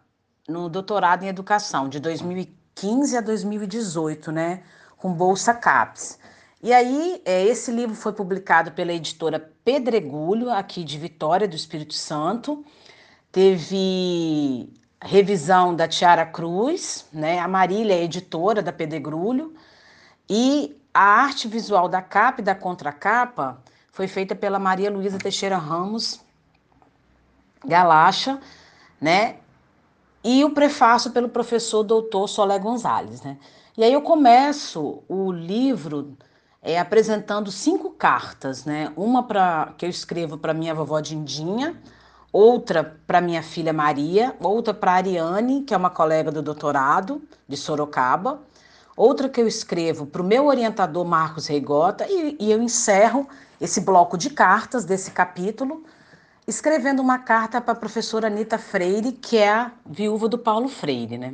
no 0.47 0.69
doutorado 0.69 1.23
em 1.23 1.27
educação, 1.27 1.89
de 1.89 1.99
2015 1.99 3.17
a 3.17 3.21
2018, 3.21 4.31
né, 4.31 4.63
com 4.97 5.11
bolsa 5.11 5.53
CAPES. 5.53 6.19
E 6.61 6.73
aí, 6.73 7.21
é, 7.25 7.43
esse 7.43 7.71
livro 7.71 7.95
foi 7.95 8.13
publicado 8.13 8.71
pela 8.71 8.91
editora 8.91 9.39
Pedregulho, 9.63 10.49
aqui 10.49 10.83
de 10.83 10.97
Vitória 10.97 11.47
do 11.47 11.55
Espírito 11.55 11.93
Santo. 11.93 12.65
Teve 13.31 14.73
revisão 14.99 15.75
da 15.75 15.87
Tiara 15.87 16.25
Cruz, 16.25 17.05
né? 17.13 17.39
A 17.39 17.47
Marília 17.47 17.93
é 17.93 18.03
editora 18.03 18.63
da 18.63 18.73
Pedregulho. 18.73 19.53
E 20.27 20.75
a 20.93 21.03
arte 21.03 21.47
visual 21.47 21.87
da 21.87 22.01
capa 22.01 22.41
e 22.41 22.43
da 22.43 22.55
contracapa 22.55 23.61
foi 23.91 24.07
feita 24.07 24.35
pela 24.35 24.57
Maria 24.57 24.89
Luísa 24.89 25.19
Teixeira 25.19 25.57
Ramos 25.57 26.19
Galacha, 27.63 28.39
né? 28.99 29.37
E 30.23 30.43
o 30.43 30.49
prefácio 30.49 31.11
pelo 31.11 31.29
professor 31.29 31.83
doutor 31.83 32.27
Solé 32.27 32.59
Gonzalez, 32.59 33.21
né? 33.21 33.37
E 33.77 33.83
aí 33.83 33.93
eu 33.93 34.01
começo 34.01 35.03
o 35.07 35.31
livro 35.31 36.17
é, 36.61 36.79
apresentando 36.79 37.51
cinco 37.51 37.91
cartas, 37.91 38.65
né? 38.65 38.91
Uma 38.95 39.23
para 39.23 39.73
que 39.77 39.85
eu 39.85 39.89
escrevo 39.89 40.37
para 40.37 40.53
minha 40.53 40.73
vovó 40.73 40.99
Dindinha, 40.99 41.79
outra 42.31 42.99
para 43.05 43.21
minha 43.21 43.43
filha 43.43 43.71
Maria, 43.71 44.35
outra 44.41 44.73
para 44.73 44.93
Ariane, 44.93 45.61
que 45.61 45.73
é 45.73 45.77
uma 45.77 45.89
colega 45.89 46.31
do 46.31 46.41
doutorado 46.41 47.21
de 47.47 47.55
Sorocaba, 47.55 48.41
outra 48.95 49.29
que 49.29 49.39
eu 49.39 49.47
escrevo 49.47 50.05
para 50.05 50.21
o 50.21 50.25
meu 50.25 50.47
orientador 50.47 51.05
Marcos 51.05 51.47
Reigota 51.47 52.05
e, 52.09 52.35
e 52.39 52.51
eu 52.51 52.61
encerro 52.61 53.27
esse 53.61 53.81
bloco 53.81 54.17
de 54.17 54.29
cartas 54.29 54.83
desse 54.83 55.11
capítulo 55.11 55.83
escrevendo 56.47 57.01
uma 57.01 57.19
carta 57.19 57.59
para 57.59 57.73
a 57.73 57.75
professora 57.75 58.27
Anita 58.27 58.57
Freire, 58.57 59.11
que 59.11 59.37
é 59.37 59.49
a 59.49 59.71
viúva 59.85 60.29
do 60.29 60.37
Paulo 60.37 60.69
Freire, 60.69 61.17
né? 61.17 61.33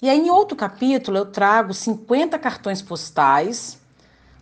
E 0.00 0.08
aí, 0.08 0.18
em 0.18 0.30
outro 0.30 0.56
capítulo, 0.56 1.18
eu 1.18 1.26
trago 1.26 1.74
50 1.74 2.38
cartões 2.38 2.80
postais 2.80 3.78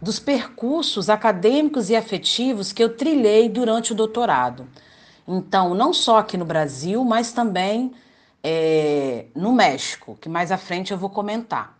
dos 0.00 0.20
percursos 0.20 1.10
acadêmicos 1.10 1.90
e 1.90 1.96
afetivos 1.96 2.72
que 2.72 2.82
eu 2.82 2.96
trilhei 2.96 3.48
durante 3.48 3.92
o 3.92 3.94
doutorado. 3.94 4.68
Então, 5.26 5.74
não 5.74 5.92
só 5.92 6.18
aqui 6.18 6.36
no 6.36 6.44
Brasil, 6.44 7.04
mas 7.04 7.32
também 7.32 7.92
é, 8.42 9.26
no 9.34 9.52
México, 9.52 10.16
que 10.20 10.28
mais 10.28 10.52
à 10.52 10.58
frente 10.58 10.92
eu 10.92 10.98
vou 10.98 11.10
comentar. 11.10 11.76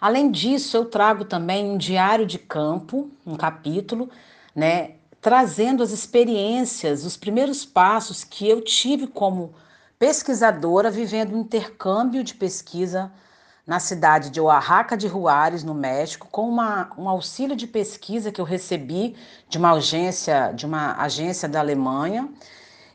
Além 0.00 0.30
disso, 0.30 0.76
eu 0.76 0.84
trago 0.84 1.24
também 1.24 1.68
um 1.68 1.76
diário 1.76 2.24
de 2.26 2.38
campo, 2.38 3.10
um 3.26 3.36
capítulo, 3.36 4.08
né, 4.54 4.92
trazendo 5.28 5.82
as 5.82 5.90
experiências, 5.90 7.04
os 7.04 7.14
primeiros 7.14 7.62
passos 7.62 8.24
que 8.24 8.48
eu 8.48 8.62
tive 8.62 9.06
como 9.06 9.52
pesquisadora, 9.98 10.90
vivendo 10.90 11.34
um 11.34 11.40
intercâmbio 11.40 12.24
de 12.24 12.32
pesquisa 12.32 13.12
na 13.66 13.78
cidade 13.78 14.30
de 14.30 14.40
Oaxaca 14.40 14.96
de 14.96 15.06
Juárez, 15.06 15.62
no 15.62 15.74
México, 15.74 16.28
com 16.30 16.48
uma, 16.48 16.90
um 16.96 17.06
auxílio 17.10 17.54
de 17.54 17.66
pesquisa 17.66 18.32
que 18.32 18.40
eu 18.40 18.44
recebi 18.46 19.14
de 19.50 19.58
uma 19.58 19.72
agência, 19.72 20.50
de 20.52 20.64
uma 20.64 20.96
agência 20.96 21.46
da 21.46 21.60
Alemanha. 21.60 22.26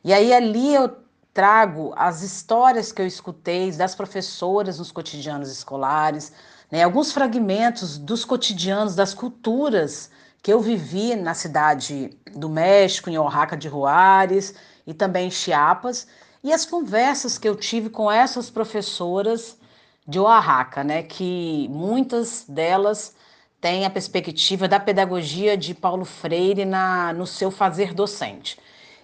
E 0.03 0.11
aí 0.11 0.33
ali 0.33 0.73
eu 0.73 0.89
trago 1.35 1.93
as 1.95 2.23
histórias 2.23 2.91
que 2.91 2.99
eu 2.99 3.05
escutei 3.05 3.71
das 3.73 3.93
professoras 3.93 4.79
nos 4.79 4.91
cotidianos 4.91 5.51
escolares, 5.51 6.33
né, 6.71 6.81
alguns 6.81 7.11
fragmentos 7.11 7.99
dos 7.99 8.25
cotidianos, 8.25 8.95
das 8.95 9.13
culturas 9.13 10.09
que 10.43 10.51
eu 10.51 10.59
vivi 10.59 11.15
na 11.15 11.33
cidade 11.33 12.09
do 12.35 12.49
México, 12.49 13.09
em 13.09 13.17
Oaxaca 13.17 13.55
de 13.55 13.69
Juárez 13.69 14.53
e 14.85 14.93
também 14.93 15.27
em 15.27 15.31
Chiapas, 15.31 16.05
e 16.43 16.51
as 16.51 16.65
conversas 16.65 17.37
que 17.37 17.47
eu 17.47 17.55
tive 17.55 17.89
com 17.89 18.11
essas 18.11 18.49
professoras 18.49 19.57
de 20.05 20.19
Oaxaca, 20.19 20.83
né, 20.83 21.01
que 21.01 21.69
muitas 21.69 22.43
delas 22.47 23.15
têm 23.61 23.85
a 23.85 23.89
perspectiva 23.89 24.67
da 24.67 24.77
pedagogia 24.81 25.55
de 25.55 25.73
Paulo 25.73 26.03
Freire 26.03 26.65
na, 26.65 27.13
no 27.13 27.25
seu 27.25 27.49
fazer 27.49 27.93
docente. 27.93 28.59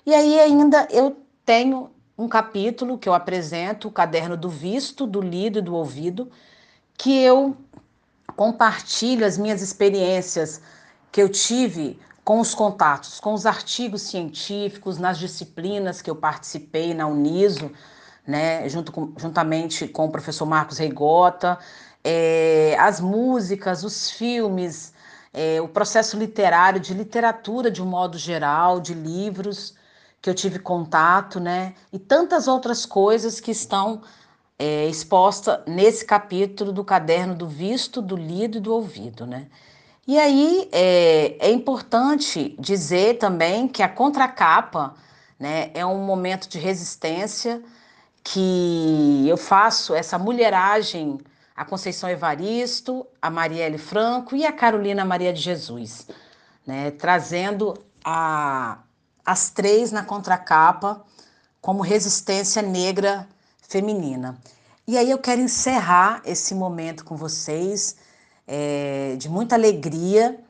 E 0.05 0.13
aí 0.13 0.37
ainda 0.37 0.89
eu 0.91 1.15
tenho 1.45 1.89
um 2.17 2.27
capítulo 2.27 2.97
que 2.97 3.07
eu 3.07 3.13
apresento, 3.13 3.87
o 3.87 3.91
caderno 3.91 4.35
do 4.35 4.49
visto, 4.49 5.07
do 5.07 5.21
lido 5.21 5.59
e 5.59 5.61
do 5.61 5.73
ouvido, 5.73 6.29
que 6.97 7.17
eu 7.17 7.55
compartilho 8.35 9.25
as 9.25 9.37
minhas 9.37 9.61
experiências 9.61 10.61
que 11.11 11.21
eu 11.21 11.29
tive 11.29 11.99
com 12.23 12.39
os 12.39 12.53
contatos, 12.53 13.19
com 13.19 13.33
os 13.33 13.45
artigos 13.45 14.03
científicos, 14.03 14.99
nas 14.99 15.17
disciplinas 15.17 16.01
que 16.01 16.09
eu 16.09 16.15
participei 16.15 16.93
na 16.93 17.07
Uniso, 17.07 17.71
né, 18.27 18.69
junto 18.69 18.91
com, 18.91 19.13
juntamente 19.17 19.87
com 19.87 20.05
o 20.05 20.11
professor 20.11 20.45
Marcos 20.45 20.77
Reigota, 20.77 21.57
é, 22.03 22.77
as 22.79 22.99
músicas, 22.99 23.83
os 23.83 24.11
filmes, 24.11 24.93
é, 25.33 25.59
o 25.59 25.67
processo 25.67 26.17
literário, 26.17 26.79
de 26.79 26.93
literatura 26.93 27.71
de 27.71 27.81
um 27.81 27.85
modo 27.87 28.17
geral, 28.17 28.79
de 28.79 28.93
livros 28.93 29.73
que 30.21 30.29
eu 30.29 30.35
tive 30.35 30.59
contato, 30.59 31.39
né, 31.39 31.73
e 31.91 31.97
tantas 31.97 32.47
outras 32.47 32.85
coisas 32.85 33.39
que 33.39 33.49
estão 33.49 34.03
é, 34.59 34.85
expostas 34.87 35.61
nesse 35.65 36.05
capítulo 36.05 36.71
do 36.71 36.83
caderno 36.83 37.33
do 37.33 37.47
visto, 37.47 38.01
do 38.01 38.15
lido 38.15 38.57
e 38.59 38.61
do 38.61 38.71
ouvido, 38.71 39.25
né. 39.25 39.47
E 40.09 40.17
aí 40.17 40.67
é, 40.71 41.35
é 41.37 41.51
importante 41.51 42.55
dizer 42.57 43.19
também 43.19 43.67
que 43.67 43.83
a 43.83 43.87
contracapa 43.87 44.95
né, 45.39 45.69
é 45.71 45.85
um 45.85 46.03
momento 46.03 46.49
de 46.49 46.57
resistência 46.57 47.61
que 48.23 49.27
eu 49.29 49.37
faço 49.37 49.93
essa 49.93 50.17
mulheragem, 50.17 51.19
a 51.55 51.63
Conceição 51.63 52.09
Evaristo, 52.09 53.05
a 53.21 53.29
Marielle 53.29 53.77
Franco 53.77 54.35
e 54.35 54.47
a 54.47 54.51
Carolina 54.51 55.05
Maria 55.05 55.31
de 55.31 55.41
Jesus, 55.41 56.07
né, 56.65 56.89
trazendo 56.89 57.75
a, 58.03 58.79
as 59.23 59.51
três 59.51 59.91
na 59.91 60.03
contracapa 60.03 61.05
como 61.61 61.83
resistência 61.83 62.63
negra 62.63 63.27
feminina. 63.61 64.39
E 64.87 64.97
aí 64.97 65.11
eu 65.11 65.19
quero 65.19 65.39
encerrar 65.39 66.23
esse 66.25 66.55
momento 66.55 67.05
com 67.05 67.15
vocês, 67.15 68.08
é, 68.51 69.15
de 69.15 69.29
muita 69.29 69.53
alegria, 69.53 70.43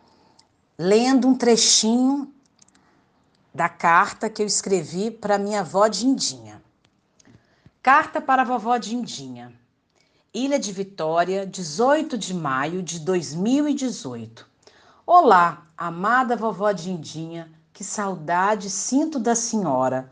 lendo 0.77 1.27
um 1.27 1.35
trechinho 1.35 2.33
da 3.53 3.67
carta 3.67 4.29
que 4.29 4.41
eu 4.41 4.45
escrevi 4.45 5.11
para 5.11 5.37
minha 5.37 5.59
avó 5.59 5.85
Dindinha. 5.89 6.63
Carta 7.83 8.21
para 8.21 8.43
a 8.43 8.45
vovó 8.45 8.77
Dindinha. 8.77 9.53
Ilha 10.33 10.57
de 10.57 10.71
Vitória, 10.71 11.45
18 11.45 12.17
de 12.17 12.33
maio 12.33 12.81
de 12.81 12.99
2018. 13.01 14.47
Olá, 15.05 15.67
amada 15.77 16.37
vovó 16.37 16.71
Dindinha, 16.71 17.51
que 17.73 17.83
saudade 17.83 18.69
sinto 18.69 19.19
da 19.19 19.35
senhora. 19.35 20.09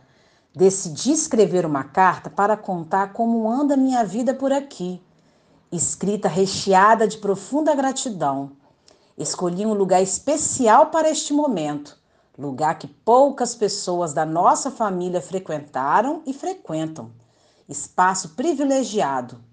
Decidi 0.54 1.14
escrever 1.14 1.66
uma 1.66 1.86
carta 1.86 2.30
para 2.30 2.58
contar 2.58 3.14
como 3.14 3.50
anda 3.50 3.78
minha 3.78 4.04
vida 4.04 4.34
por 4.34 4.52
aqui. 4.52 5.02
Escrita 5.70 6.30
recheada 6.30 7.05
de 7.05 7.18
profunda 7.18 7.76
gratidão. 7.76 8.51
escolhi 9.18 9.65
um 9.65 9.74
lugar 9.74 10.01
especial 10.01 10.86
para 10.86 11.09
este 11.09 11.34
momento, 11.34 11.97
lugar 12.38 12.78
que 12.80 12.88
poucas 12.88 13.53
pessoas 13.53 14.13
da 14.13 14.26
nossa 14.26 14.72
família 14.72 15.22
frequentaram 15.22 16.22
e 16.26 16.34
frequentam. 16.34 17.11
Espaço 17.68 18.30
privilegiado, 18.30 19.43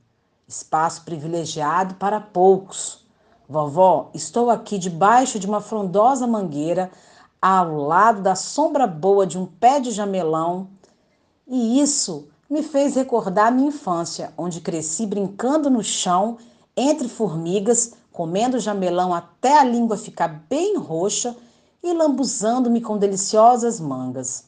espaço 0.46 1.02
privilegiado 1.04 1.96
para 1.96 2.20
poucos. 2.20 3.04
Vovó, 3.48 4.10
estou 4.14 4.50
aqui 4.50 4.78
debaixo 4.78 5.40
de 5.40 5.48
uma 5.48 5.60
frondosa 5.60 6.28
mangueira, 6.28 6.92
ao 7.42 7.74
lado 7.74 8.22
da 8.22 8.36
sombra 8.36 8.86
boa 8.86 9.26
de 9.26 9.36
um 9.36 9.46
pé 9.46 9.80
de 9.80 9.90
jamelão, 9.90 10.68
e 11.46 11.80
isso 11.80 12.28
me 12.54 12.62
fez 12.62 12.94
recordar 12.94 13.50
minha 13.50 13.66
infância, 13.66 14.32
onde 14.38 14.60
cresci 14.60 15.06
brincando 15.06 15.68
no 15.68 15.82
chão 15.82 16.38
entre 16.76 17.08
formigas, 17.08 17.94
comendo 18.12 18.60
jamelão 18.60 19.12
até 19.12 19.58
a 19.58 19.64
língua 19.64 19.96
ficar 19.96 20.28
bem 20.48 20.76
roxa 20.76 21.36
e 21.82 21.92
lambuzando-me 21.92 22.80
com 22.80 22.96
deliciosas 22.96 23.80
mangas. 23.80 24.44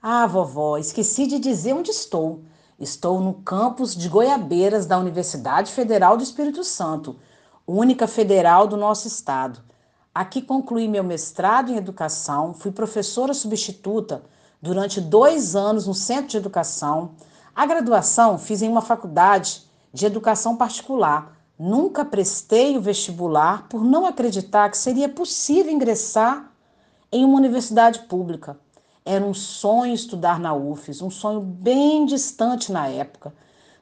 Ah, 0.00 0.28
vovó, 0.28 0.78
esqueci 0.78 1.26
de 1.26 1.40
dizer 1.40 1.72
onde 1.72 1.90
estou. 1.90 2.42
Estou 2.78 3.20
no 3.20 3.34
campus 3.34 3.96
de 3.96 4.08
Goiabeiras 4.08 4.86
da 4.86 4.96
Universidade 4.96 5.72
Federal 5.72 6.16
do 6.16 6.22
Espírito 6.22 6.62
Santo, 6.62 7.16
única 7.66 8.06
federal 8.06 8.68
do 8.68 8.76
nosso 8.76 9.08
estado. 9.08 9.60
Aqui 10.14 10.40
concluí 10.40 10.86
meu 10.86 11.02
mestrado 11.02 11.72
em 11.72 11.76
educação, 11.76 12.54
fui 12.54 12.70
professora 12.70 13.34
substituta 13.34 14.22
durante 14.62 15.00
dois 15.00 15.56
anos 15.56 15.88
no 15.88 15.94
centro 15.94 16.28
de 16.28 16.36
educação. 16.36 17.16
A 17.54 17.66
graduação 17.66 18.38
fiz 18.38 18.62
em 18.62 18.68
uma 18.68 18.80
faculdade 18.80 19.62
de 19.92 20.06
educação 20.06 20.56
particular. 20.56 21.36
Nunca 21.58 22.04
prestei 22.04 22.76
o 22.76 22.80
vestibular 22.80 23.66
por 23.68 23.84
não 23.84 24.06
acreditar 24.06 24.70
que 24.70 24.78
seria 24.78 25.08
possível 25.08 25.72
ingressar 25.72 26.50
em 27.12 27.24
uma 27.24 27.36
universidade 27.36 28.00
pública. 28.00 28.58
Era 29.04 29.24
um 29.24 29.34
sonho 29.34 29.92
estudar 29.92 30.38
na 30.38 30.54
UFES, 30.54 31.02
um 31.02 31.10
sonho 31.10 31.40
bem 31.40 32.06
distante 32.06 32.70
na 32.70 32.86
época. 32.88 33.34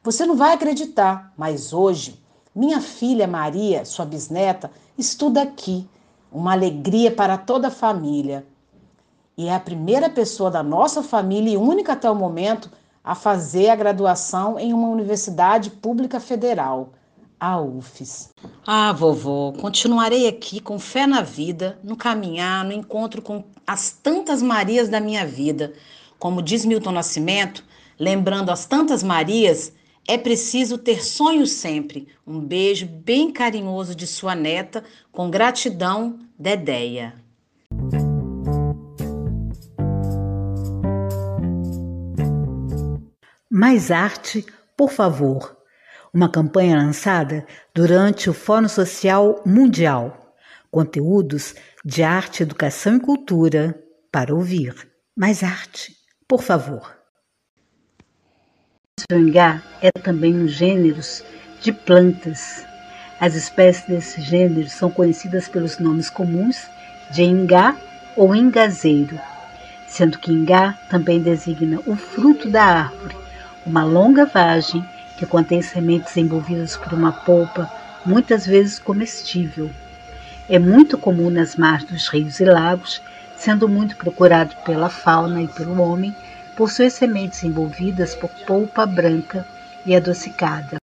Você 0.03 0.25
não 0.25 0.37
vai 0.37 0.55
acreditar, 0.55 1.33
mas 1.37 1.73
hoje, 1.73 2.23
minha 2.55 2.81
filha 2.81 3.29
Maria, 3.29 3.85
sua 3.85 4.07
bisneta, 4.07 4.71
estuda 4.97 5.43
aqui. 5.43 5.89
Uma 6.33 6.53
alegria 6.53 7.11
para 7.11 7.37
toda 7.39 7.69
a 7.69 7.71
família. 7.71 8.47
E 9.37 9.49
é 9.49 9.55
a 9.55 9.61
primeira 9.61 10.11
pessoa 10.11 10.51
da 10.51 10.63
nossa 10.63 11.03
família 11.03 11.53
e 11.53 11.57
única 11.57 11.93
até 11.93 12.11
o 12.11 12.15
momento 12.15 12.71
a 13.09 13.15
fazer 13.15 13.71
a 13.71 13.75
graduação 13.75 14.59
em 14.59 14.75
uma 14.75 14.89
universidade 14.89 15.71
pública 15.71 16.21
federal, 16.21 16.93
a 17.41 17.59
UFES. 17.59 18.29
Ah, 18.67 18.93
vovó, 18.93 19.51
continuarei 19.53 20.29
aqui 20.29 20.61
com 20.61 20.79
fé 20.79 21.07
na 21.07 21.23
vida, 21.23 21.79
no 21.83 21.97
caminhar, 21.97 22.67
no 22.67 22.73
encontro 22.75 23.23
com 23.23 23.45
as 23.67 23.93
tantas 23.93 24.43
Marias 24.43 24.91
da 24.91 25.01
minha 25.01 25.27
vida. 25.27 25.73
Como 26.19 26.43
diz 26.43 26.67
Milton 26.67 26.93
Nascimento, 26.93 27.65
lembrando 27.99 28.51
as 28.51 28.67
tantas 28.67 29.03
Marias, 29.03 29.73
é 30.07 30.19
preciso 30.19 30.77
ter 30.77 31.03
sonhos 31.03 31.53
sempre. 31.53 32.09
Um 32.27 32.39
beijo 32.39 32.85
bem 32.85 33.33
carinhoso 33.33 33.95
de 33.95 34.07
sua 34.07 34.35
neta, 34.35 34.85
com 35.11 35.31
gratidão, 35.31 36.19
Dedéia. 36.39 37.15
Mais 43.61 43.91
arte, 43.91 44.47
por 44.77 44.89
favor. 44.89 45.57
Uma 46.15 46.31
campanha 46.31 46.77
lançada 46.77 47.45
durante 47.75 48.31
o 48.31 48.33
Fórum 48.33 48.69
Social 48.69 49.43
Mundial. 49.45 50.33
Conteúdos 50.71 51.57
de 51.85 52.05
arte, 52.05 52.45
educação 52.45 52.99
e 52.99 53.01
cultura 53.01 53.77
para 54.13 54.33
ouvir. 54.33 54.77
Mais 55.17 55.43
arte, 55.43 55.93
por 56.29 56.41
favor. 56.41 56.97
O 59.11 59.17
ingá 59.17 59.61
é 59.83 59.91
também 59.91 60.37
um 60.37 60.47
gênero 60.47 61.01
de 61.61 61.73
plantas. 61.73 62.65
As 63.19 63.35
espécies 63.35 63.89
desse 63.89 64.21
gênero 64.21 64.69
são 64.69 64.89
conhecidas 64.89 65.49
pelos 65.49 65.81
nomes 65.81 66.09
comuns 66.09 66.65
de 67.11 67.25
ingá 67.25 67.77
ou 68.17 68.37
ingazeiro, 68.37 69.19
sendo 69.89 70.17
que 70.21 70.31
ingá 70.31 70.79
também 70.89 71.21
designa 71.21 71.81
o 71.87 71.97
fruto 71.97 72.49
da 72.49 72.63
árvore, 72.63 73.28
uma 73.69 73.85
longa 73.85 74.25
vagem 74.25 74.83
que 75.19 75.27
contém 75.27 75.61
sementes 75.61 76.17
envolvidas 76.17 76.77
por 76.77 76.95
uma 76.95 77.13
polpa, 77.13 77.71
muitas 78.05 78.47
vezes 78.47 78.79
comestível. 78.79 79.71
É 80.49 80.59
muito 80.59 80.97
comum 80.97 81.29
nas 81.29 81.55
margens 81.55 81.91
dos 81.91 82.09
rios 82.09 82.41
e 82.41 82.45
lagos, 82.47 83.03
sendo 83.37 83.69
muito 83.69 83.95
procurado 83.97 84.57
pela 84.65 84.89
fauna 84.89 85.43
e 85.43 85.49
pelo 85.49 85.81
homem 85.83 86.17
por 86.57 86.71
suas 86.71 86.95
sementes 86.95 87.45
envolvidas 87.45 88.15
por 88.15 88.31
polpa 88.47 88.87
branca 88.87 89.47
e 89.85 89.95
adocicada. 89.95 90.79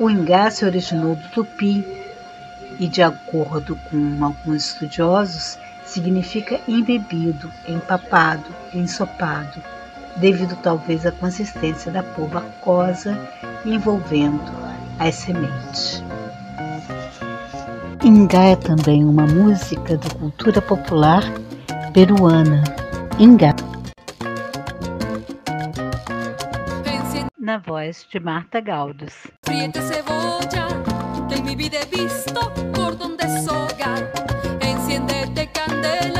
O 0.00 0.10
ingá 0.10 0.50
se 0.50 0.64
originou 0.64 1.16
do 1.16 1.28
tupi 1.28 1.86
e, 2.80 2.88
de 2.88 3.02
acordo 3.02 3.78
com 3.90 4.24
alguns 4.24 4.68
estudiosos, 4.68 5.58
significa 5.84 6.58
embebido, 6.66 7.52
empapado, 7.68 8.54
ensopado 8.74 9.75
devido 10.18 10.56
talvez 10.62 11.04
à 11.06 11.12
consistência 11.12 11.90
da 11.92 12.02
polpa 12.02 12.38
aquosa 12.38 13.16
envolvendo 13.64 14.40
as 14.98 15.14
sementes. 15.14 16.02
Ingá 18.04 18.44
é 18.44 18.56
também 18.56 19.04
uma 19.04 19.26
música 19.26 19.96
da 19.96 20.10
cultura 20.10 20.62
popular 20.62 21.22
peruana. 21.92 22.62
Ingá. 23.18 23.54
Na 27.38 27.58
voz 27.58 28.06
de 28.10 28.18
Marta 28.18 28.60
Galdos. 28.60 29.14
Hola 35.46 35.52
con 35.52 36.15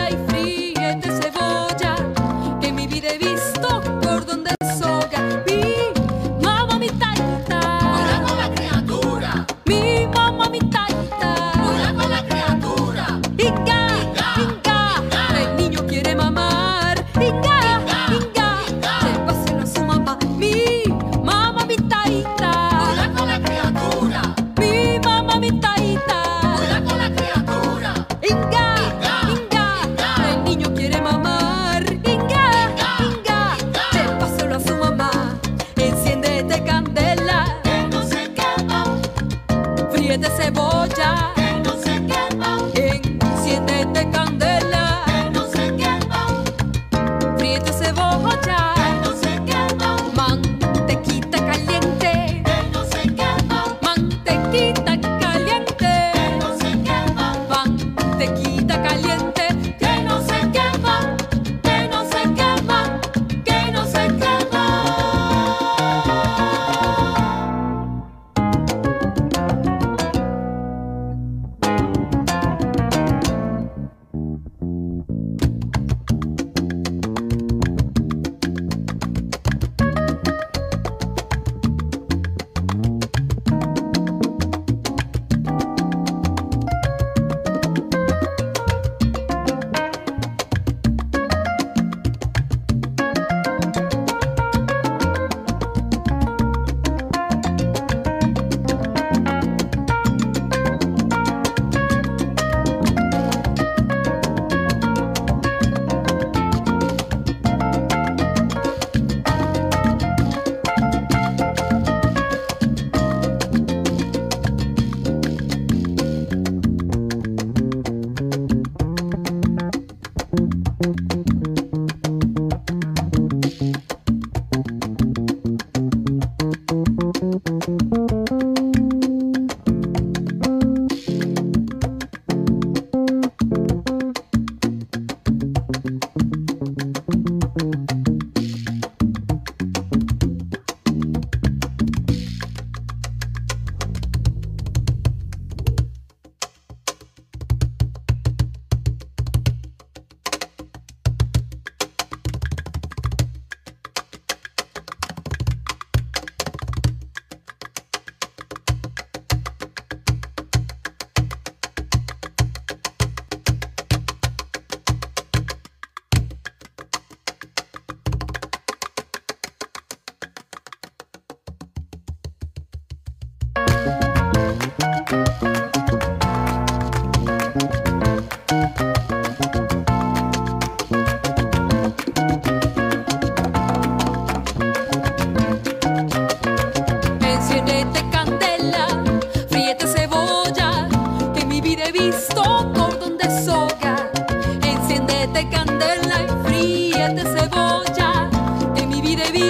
obedecer 40.16 40.56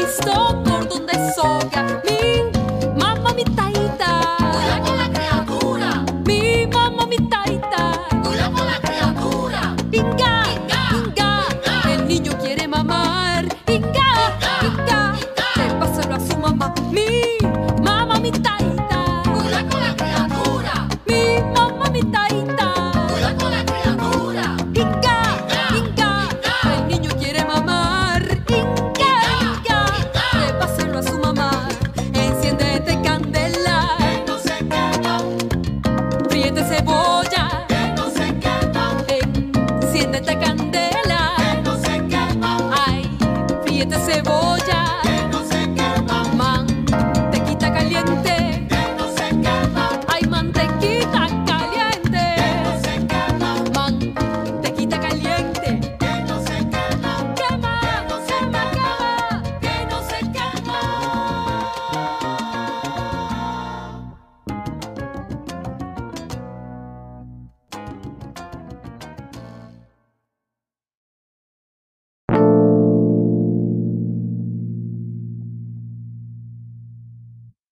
stop. 0.04 0.26
stole. 0.26 0.55